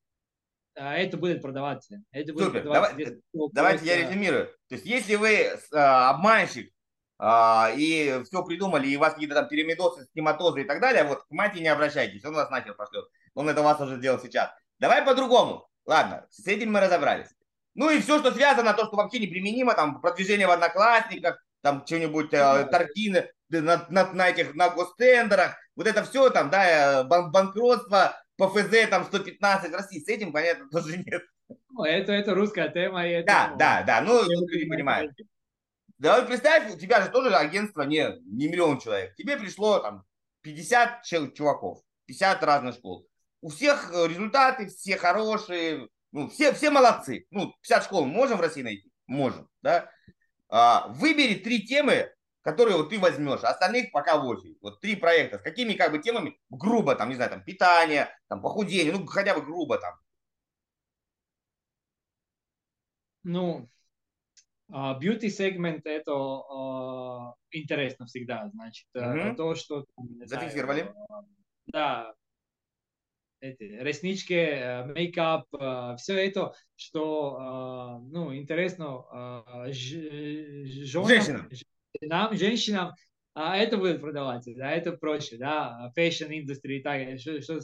[0.76, 2.02] а, это будет продаваться.
[2.12, 2.62] Это будет Супер.
[2.62, 2.96] продаваться.
[2.96, 4.46] Давай- Здесь Давайте я э, резюмирую.
[4.70, 6.72] То есть, если вы обманщик
[7.20, 11.24] а, и все придумали, и у вас какие-то там пирамидосы, схематозы и так далее, вот
[11.24, 13.06] к мате не обращайтесь, он вас нахер пошлет.
[13.34, 14.52] Он это у вас уже сделал сейчас.
[14.80, 15.68] Давай по-другому.
[15.86, 17.30] Ладно, с этим мы разобрались.
[17.76, 22.34] Ну и все, что связано, то, что вообще неприменимо, там, продвижение в одноклассниках, там, что-нибудь,
[22.34, 23.10] э, торги
[23.50, 28.50] на, на, на, этих, на гостендерах, вот это все, там, да, э, бан- банкротство по
[28.50, 31.24] ФЗ, там, 115 в России, с этим, понятно, тоже нет.
[31.70, 33.08] ну, это, это русская тема.
[33.08, 35.14] И это, Да, ну, да, да, ну, люди понимаю, понимают.
[35.98, 39.16] Да вот представь, у тебя же тоже агентство не, не миллион человек.
[39.16, 40.04] Тебе пришло там
[40.42, 43.08] 50 чел- чуваков, 50 разных школ.
[43.42, 47.26] У всех э, результаты, все хорошие, ну, все, все молодцы.
[47.32, 48.92] Ну, 50 школ можем в России найти?
[49.08, 49.90] Можем, да?
[50.56, 54.60] А, выбери три темы, которые вот ты возьмешь, а остальных пока в очередь.
[54.62, 55.40] Вот три проекта.
[55.40, 56.40] С какими как бы темами?
[56.52, 59.96] Грубо, там, не знаю, там, питание, там, похудение, ну, хотя бы грубо там.
[63.24, 63.68] Ну,
[64.70, 69.36] бьюти сегмент это а, интересно всегда, значит, Мгм.
[69.36, 69.88] то, что
[70.26, 70.94] Зафиксировали?
[71.66, 72.14] да,
[73.44, 75.46] эти реснички, э, мейкап,
[75.98, 79.04] все это, что, э, ну, интересно
[79.68, 81.50] э, женам, Женщинам.
[82.02, 82.92] женам, женщинам,
[83.34, 87.60] а это будет продаваться, да, это проще, да, fashion industry и так, что, что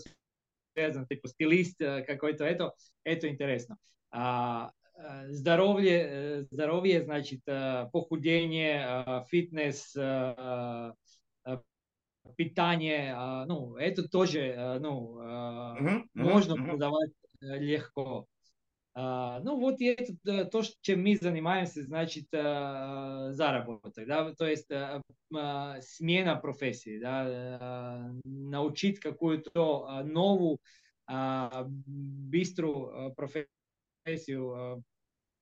[0.74, 2.74] связано, типа стилист э, какой-то, это,
[3.04, 3.78] это интересно.
[4.12, 10.02] А, э, здоровье, э, здоровье, значит, э, похудение, э, фитнес, э,
[10.38, 10.92] э,
[12.36, 15.20] питание, э, ну, это тоже, э, ну,
[15.76, 16.70] мгм, можно мгм.
[16.70, 17.12] продавать
[17.42, 18.26] э, легко.
[18.96, 25.02] А, Ну, вот это то, чем мы занимаемся, значит, заработок, да, то есть э,
[25.82, 30.58] смена профессии, да, э, научить какую-то новую,
[31.08, 34.84] а, быструю профессию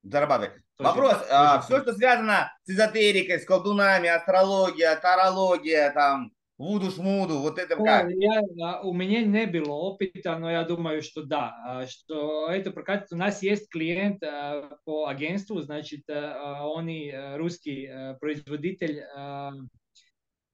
[0.04, 0.62] Зарабатывать.
[0.78, 1.14] Тоже- Вопрос.
[1.14, 7.76] тоже а, все, что связано с эзотерикой, с колдунами, астрология, тарология, там, вуду-шмуду, вот это
[7.76, 8.10] как?
[8.12, 12.72] я, а, у меня не было опыта, но я думаю, что да, а, что это
[12.72, 13.12] прокатит.
[13.12, 19.04] У нас есть клиент а, по агентству, значит, а, он и а, русский а, производитель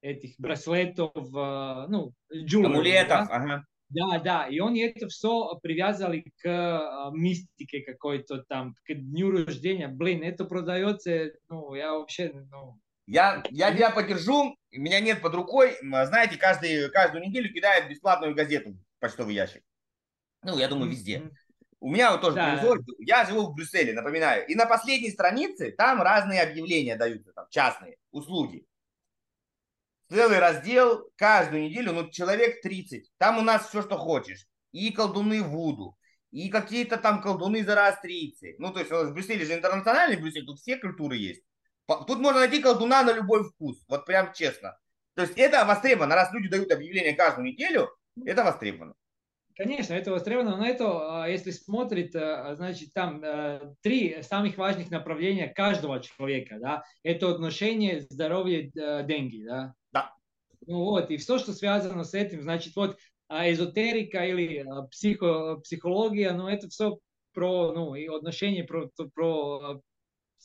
[0.02, 3.26] этих браслетов, ну, jewelry, Амулетов, да?
[3.30, 3.64] ага.
[3.88, 9.88] Да, да, и он это все привязали к мистике какой-то там, к дню рождения.
[9.88, 15.76] Блин, это продается, ну, я вообще, ну, Я, я тебя поддержу, меня нет под рукой.
[15.82, 19.62] М, Знаете, каждый, каждую неделю кидают бесплатную газету в почтовый ящик.
[20.42, 21.22] Ну, я думаю, везде.
[21.80, 22.52] У меня вот тоже Да.
[22.52, 22.94] производство.
[23.00, 24.46] Я живу в Брюсселе, напоминаю.
[24.46, 28.64] И на последней странице там разные объявления даются, там частные услуги.
[30.08, 33.10] Целый раздел каждую неделю, ну, человек 30.
[33.18, 34.46] Там у нас все, что хочешь.
[34.72, 35.96] И колдуны Вуду,
[36.30, 38.54] и какие-то там колдуны зороастрийцы.
[38.58, 41.42] Ну, то есть у нас в Брюсселе же интернациональный Брюссель, тут все культуры есть.
[41.86, 44.78] Тут можно найти колдуна на любой вкус, вот прям честно.
[45.14, 47.90] То есть это востребовано, раз люди дают объявление каждую неделю,
[48.24, 48.94] это востребовано.
[49.56, 54.90] Конечно, это востребовано, но это, а, если смотрит, а, значит, там э, три самых важных
[54.90, 58.72] направления каждого человека, да, это отношения, здоровье,
[59.04, 59.74] деньги, да.
[59.92, 60.12] Да.
[60.66, 65.56] Ну вот, и все, что связано с этим, значит, вот а, эзотерика или а, психо,
[65.58, 66.98] психология, ну, это все
[67.32, 69.80] про, ну, и отношения, про, про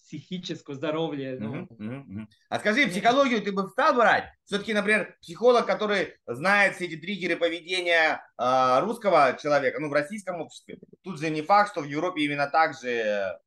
[0.10, 2.30] психическое здоровье, ну, мгм, мгм.
[2.50, 4.26] А скажи, психологию ты бы стал брать?
[4.44, 10.42] Все-таки, например, психолог, который знает все эти триггеры поведения а, русского человека, ну, в российском
[10.42, 10.80] обществе.
[11.04, 13.40] Тут же не факт, что в Европе именно так же,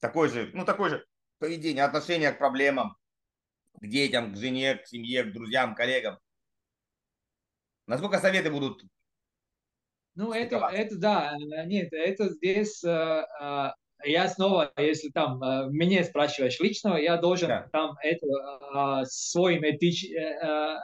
[0.00, 1.06] такое же, ну, такое же
[1.38, 2.94] поведение, отношение к проблемам,
[3.80, 6.18] к детям, к жене, к семье, к друзьям, коллегам.
[7.86, 8.84] Насколько советы будут?
[10.16, 13.70] Ну, это, это да, э, нет, это здесь э, э,
[14.06, 17.68] я снова, если там э, меня спрашиваешь личного, я должен Да.
[17.72, 20.76] там это э, своим этич, э,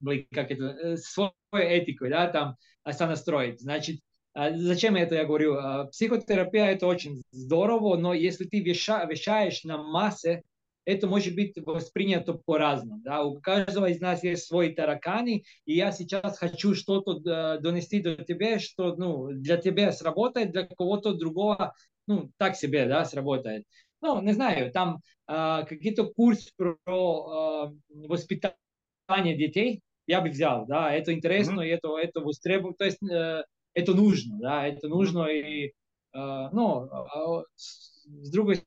[0.00, 2.56] блин, как это, э, свою этику, да, там
[2.90, 3.60] сонастроить.
[3.60, 4.00] Значит,
[4.34, 5.54] э, зачем это я говорю?
[5.56, 10.42] Э, Психотерапия это очень здорово, но если ты веша, вещаешь на массе,
[10.86, 13.00] это может быть воспринято по-разному.
[13.02, 13.22] Да?
[13.22, 18.58] У каждого из нас есть свои тараканы, и я сейчас хочу что-то донести до тебя,
[18.58, 21.72] что ну, для тебя сработает, для кого-то другого
[22.06, 23.64] ну, так себе да, сработает.
[24.00, 30.92] Ну, не знаю, там э, какие-то курс про э, воспитание детей я бы взял, да,
[30.92, 31.62] это интересно, Мгм.
[31.62, 33.42] и это, это востребовано, то есть э,
[33.72, 35.72] это нужно, да, это нужно, и, э,
[36.12, 38.62] ну, а, с, другой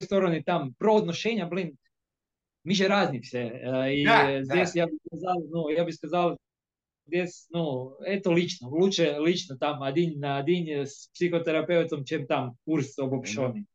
[0.00, 1.76] стороны, там про отношения, блин,
[2.64, 5.92] мы же разные все, э, и Да, э, здесь я бы сказал, ну, я бы
[5.92, 6.36] сказал,
[7.06, 12.98] здесь, ну, это лично, лучше лично там один на один с психотерапевтом, чем там курс
[12.98, 13.66] обобщенный.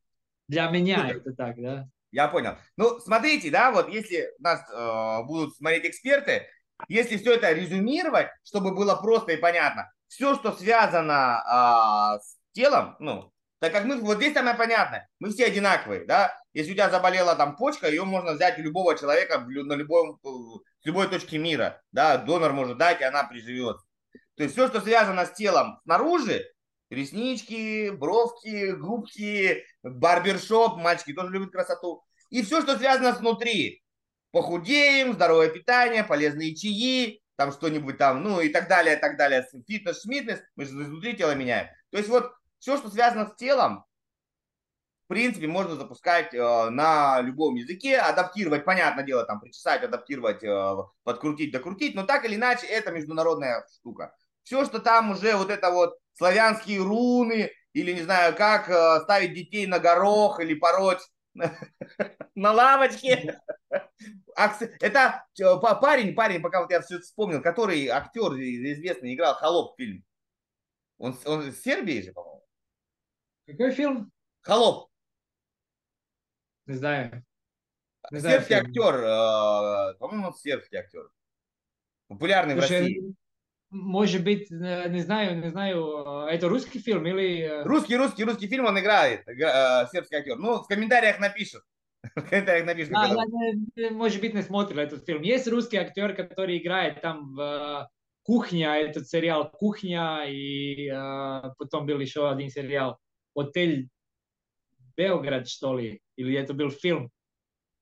[0.48, 1.18] Для меня Супер.
[1.18, 1.88] это так, да.
[2.12, 2.58] Я понял.
[2.76, 6.46] Ну, смотрите, да, вот если нас э, будут смотреть эксперты,
[6.90, 12.98] если все это резюмировать, чтобы было просто и понятно, все, что связано а, с телом,
[13.00, 16.90] ну, так как мы, вот здесь самое понятное, мы все одинаковые, да, если у тебя
[16.90, 20.30] заболела там почка, ее можно взять у любого человека на любом, э,
[20.82, 23.86] с любой точки мира, да, донор может дать, и она приживется.
[24.36, 26.46] То есть все, что связано с телом снаружи,
[26.90, 33.84] реснички, бровки, губки, барбершоп, мальчики тоже любят красоту, и все, что связано снутри,
[34.32, 40.02] похудеем, здоровое питание, полезные чаи, там что-нибудь там, ну и так далее, так далее, фитнес,
[40.02, 41.68] шмитнес, мы же изнутри тело меняем.
[41.92, 43.86] То есть вот все, что связано с телом,
[45.12, 51.52] принципе, можно запускать э, на любом языке, адаптировать, понятное дело, там, причесать, адаптировать, э, подкрутить,
[51.52, 54.16] докрутить, но так или иначе, это международная штука.
[54.44, 59.34] Все, что там уже вот это вот славянские руны, или не знаю, как э, ставить
[59.34, 61.06] детей на горох или пороть
[62.36, 63.38] на лавочке.
[64.80, 69.76] Это э, па- парень, парень, пока вот я все вспомнил, который актер известный играл Холоп
[69.78, 70.06] фильм.
[70.98, 72.46] Он, он из Сербии же, по-моему.
[73.46, 74.12] Какой фильм?
[74.42, 74.91] Холоп.
[76.72, 77.24] Не знаю.
[78.12, 78.68] Не знаю Сербский фильм.
[78.68, 81.10] актер, э, по-моему, он сербский актер.
[82.08, 83.16] Популярный в Слушай, России.
[83.72, 87.42] Может быть, не знаю, не знаю, э, это русский фильм или...
[87.42, 90.38] э, Русский, русский, русский фильм он играет, игра- сербский актер.
[90.38, 91.64] Ну, в комментариях напишут.
[92.16, 92.94] В комментариях напишут.
[92.94, 95.22] Да, когда- я, не- может быть, не смотрел этот фильм.
[95.24, 97.90] Есть русский актер, который играет там в
[98.24, 100.90] «Кухня», этот сериал «Кухня», и
[101.58, 102.98] потом был еще один сериал
[103.36, 103.90] «Отель
[105.02, 107.10] Белград», что ли, или это был фильм.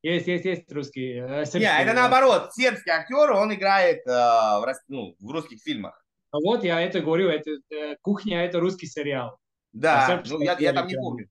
[0.02, 1.20] Есть, есть, есть русский.
[1.20, 2.54] э, Не, сербский, это наоборот.
[2.54, 6.02] Сербский актер, он играет э, в, ну, в русских фильмах.
[6.32, 9.32] а Вот я это говорю, это э, «Кухня»— это русский сериал.
[9.32, 9.38] А
[9.74, 11.28] Да, сербский ну я, я там не помню.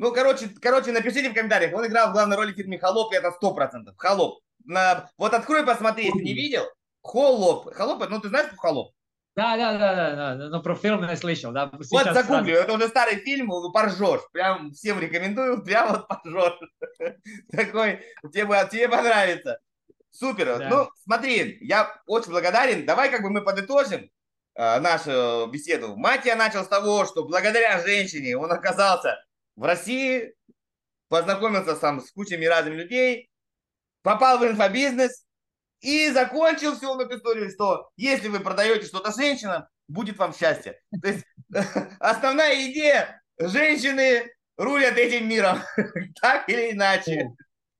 [0.00, 1.72] Ну, короче, короче, напишите в комментариях.
[1.74, 3.94] Он играл в главной роли в фильме «Холоп», и это сто процентов.
[3.96, 4.40] «Холоп».
[4.64, 5.08] На...
[5.16, 6.64] Вот открой, посмотри, если не видел.
[7.02, 7.72] «Холоп».
[7.72, 8.92] «Холоп», ну ты знаешь, что «Холоп»?
[9.34, 11.52] Да, да, да, да, да, но про фильм не слышал.
[11.52, 11.70] Да.
[11.72, 12.64] вот загугли, сразу...
[12.64, 14.20] это уже старый фильм, поржешь.
[14.30, 16.58] Прям всем рекомендую, прям вот поржешь.
[17.50, 18.00] Такой,
[18.30, 19.58] тебе, тебе понравится.
[20.10, 20.58] Супер.
[20.58, 20.68] Да.
[20.68, 22.84] Ну, смотри, я очень благодарен.
[22.84, 24.10] Давай как бы мы подытожим
[24.54, 25.96] э, нашу беседу.
[25.96, 29.16] Матья начал с того, что благодаря женщине он оказался
[29.56, 30.34] в России,
[31.08, 33.30] познакомился сам с кучами разных людей,
[34.02, 35.24] попал в инфобизнес,
[35.82, 40.80] и закончил всю эту историю, что если вы продаете что-то женщинам, будет вам счастье.
[41.02, 41.24] То есть
[42.00, 45.58] основная идея, женщины рулят этим миром,
[46.20, 47.30] так или иначе.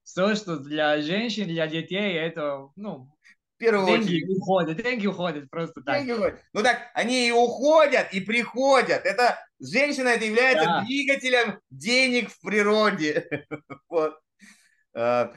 [0.02, 3.08] Все, что для женщин, для детей, это, ну,
[3.56, 4.38] первую деньги очередь.
[4.38, 5.98] уходят, деньги уходят просто так.
[5.98, 6.40] Деньги уходят.
[6.52, 9.06] Ну так, они и уходят, и приходят.
[9.06, 10.82] Это женщина, это является да.
[10.82, 13.46] двигателем денег в природе.
[13.88, 14.18] вот.
[14.94, 15.28] Э,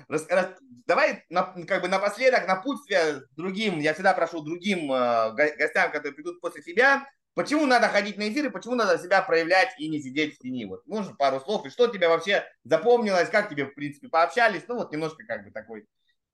[0.85, 6.41] давай на, как бы напоследок напутствие другим, я всегда прошу другим э, гостям, которые придут
[6.41, 10.39] после тебя, почему надо ходить на эфиры, почему надо себя проявлять и не сидеть в
[10.39, 10.65] тени.
[10.65, 14.75] Вот, можно пару слов, и что тебе вообще запомнилось, как тебе, в принципе, пообщались, ну
[14.75, 15.85] вот немножко как бы такой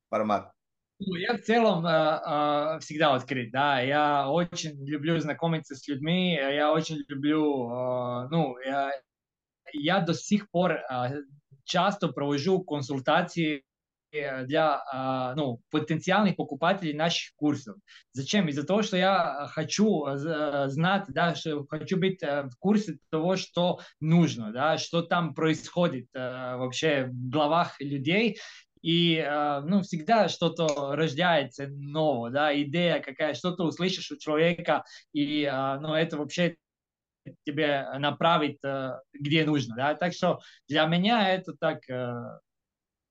[0.09, 0.51] формат.
[1.03, 6.35] Ну, я в целом э, э, всегда открыт, да, я очень люблю знакомиться с людьми,
[6.35, 8.91] я очень люблю, э, ну, я,
[9.73, 11.23] я до сих пор э,
[11.63, 13.63] часто провожу консультации
[14.11, 17.77] для а, ну, потенциальных покупателей наших курсов.
[18.13, 18.47] Зачем?
[18.49, 23.35] Из-за того, что я хочу э, знать, да, что хочу быть э, в курсе того,
[23.35, 28.37] что нужно, да, что там происходит вообще в головах людей.
[28.81, 29.23] И
[29.63, 34.83] ну, всегда что-то рождается новое, да, идея какая, что-то услышишь у человека,
[35.13, 35.47] и
[35.81, 36.55] ну, это вообще
[37.45, 39.75] тебе направить э, где нужно.
[39.75, 39.95] Да?
[39.95, 42.39] Так что для меня это так э,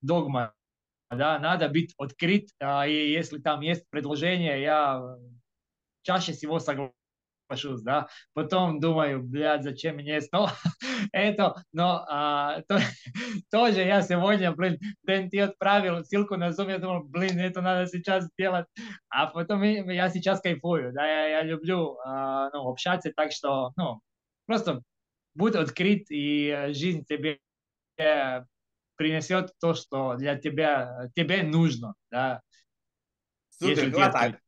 [0.03, 0.55] догма.
[1.11, 1.39] Да?
[1.39, 5.17] Надо быть открыт, а, и если там есть предложение, я
[6.03, 8.09] чаще всего соглашусь, да.
[8.33, 10.53] Потом думаю, блядь, зачем мне снова
[11.13, 12.79] это, но а, то,
[13.51, 17.87] тоже я сегодня, блин, блин, ты отправил ссылку на Zoom, я думал, блин, это надо
[17.89, 18.67] сейчас сделать,
[19.09, 24.01] а потом я сейчас кайфую, да, я, я люблю а, ну, общаться, так что, ну,
[24.47, 24.83] просто
[25.35, 27.41] будь открыт, и жизнь тебе
[29.01, 32.43] принесет то, что для тебя, тебе нужно, да.
[33.49, 34.39] Супер, классно.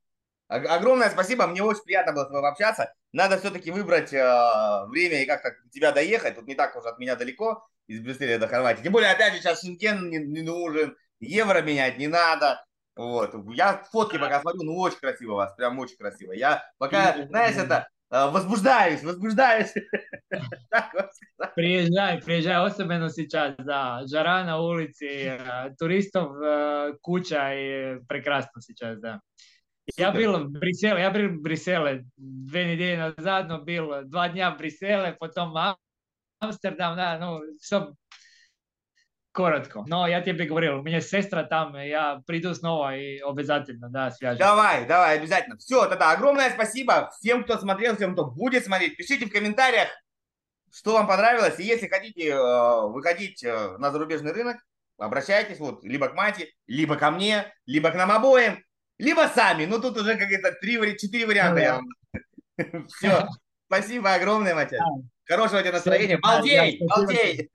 [0.47, 2.93] Огромное спасибо, мне очень приятно было с тобой общаться.
[3.15, 6.35] Надо все-таки выбрать э, время и как-то тебя доехать.
[6.35, 8.83] Тут не так уж от меня далеко, из Брюсселя до Хорватии.
[8.83, 12.63] Тем более, опять же, сейчас Шенген не, не нужен, евро менять не надо.
[12.95, 13.35] Вот.
[13.55, 16.33] Я фотки пока смотрю, ну очень красиво у вас, прям очень красиво.
[16.33, 19.74] Я пока, знаешь, это возбуждаюсь, возбуждаюсь.
[21.56, 24.06] Приезжай, приезжай, особенно сейчас, да.
[24.06, 29.22] Жара на улице, э, туристов э, куча и прекрасно сейчас, да.
[29.98, 34.52] Я был в Брюсселе, я был в Брюсселе две недели назад, но был два дня
[34.52, 35.56] в Брюсселе, потом
[36.40, 37.94] Амстердам, да, ну, все
[39.33, 39.85] коротко.
[39.87, 44.39] Но я тебе говорил, у меня сестра там, я приду снова и обязательно, да, свяжусь.
[44.39, 45.57] Давай, давай, обязательно.
[45.59, 48.97] Все, тогда огромное спасибо всем, кто смотрел, всем, кто будет смотреть.
[48.97, 49.89] Пишите в комментариях,
[50.73, 51.59] что вам понравилось.
[51.59, 54.59] И если хотите э, выходить э, на зарубежный рынок,
[54.99, 58.63] обращайтесь вот либо к Мате, либо ко мне, либо к нам обоим
[59.03, 59.67] либо сами.
[59.67, 61.61] Ну, тут уже какие-то три, четыре варианта.
[61.61, 62.87] я вам...
[62.89, 63.27] Все.
[63.67, 64.79] Спасибо огромное, Матя.
[65.25, 66.19] Хорошего тебе настроения.
[66.19, 66.79] Балдей!
[66.87, 67.51] Балдей!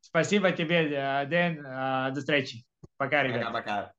[0.00, 1.62] Спасибо тебе, Дэн.
[1.62, 2.64] До встречи.
[2.96, 3.46] Пока, ребята.
[3.46, 3.92] Пока-пока.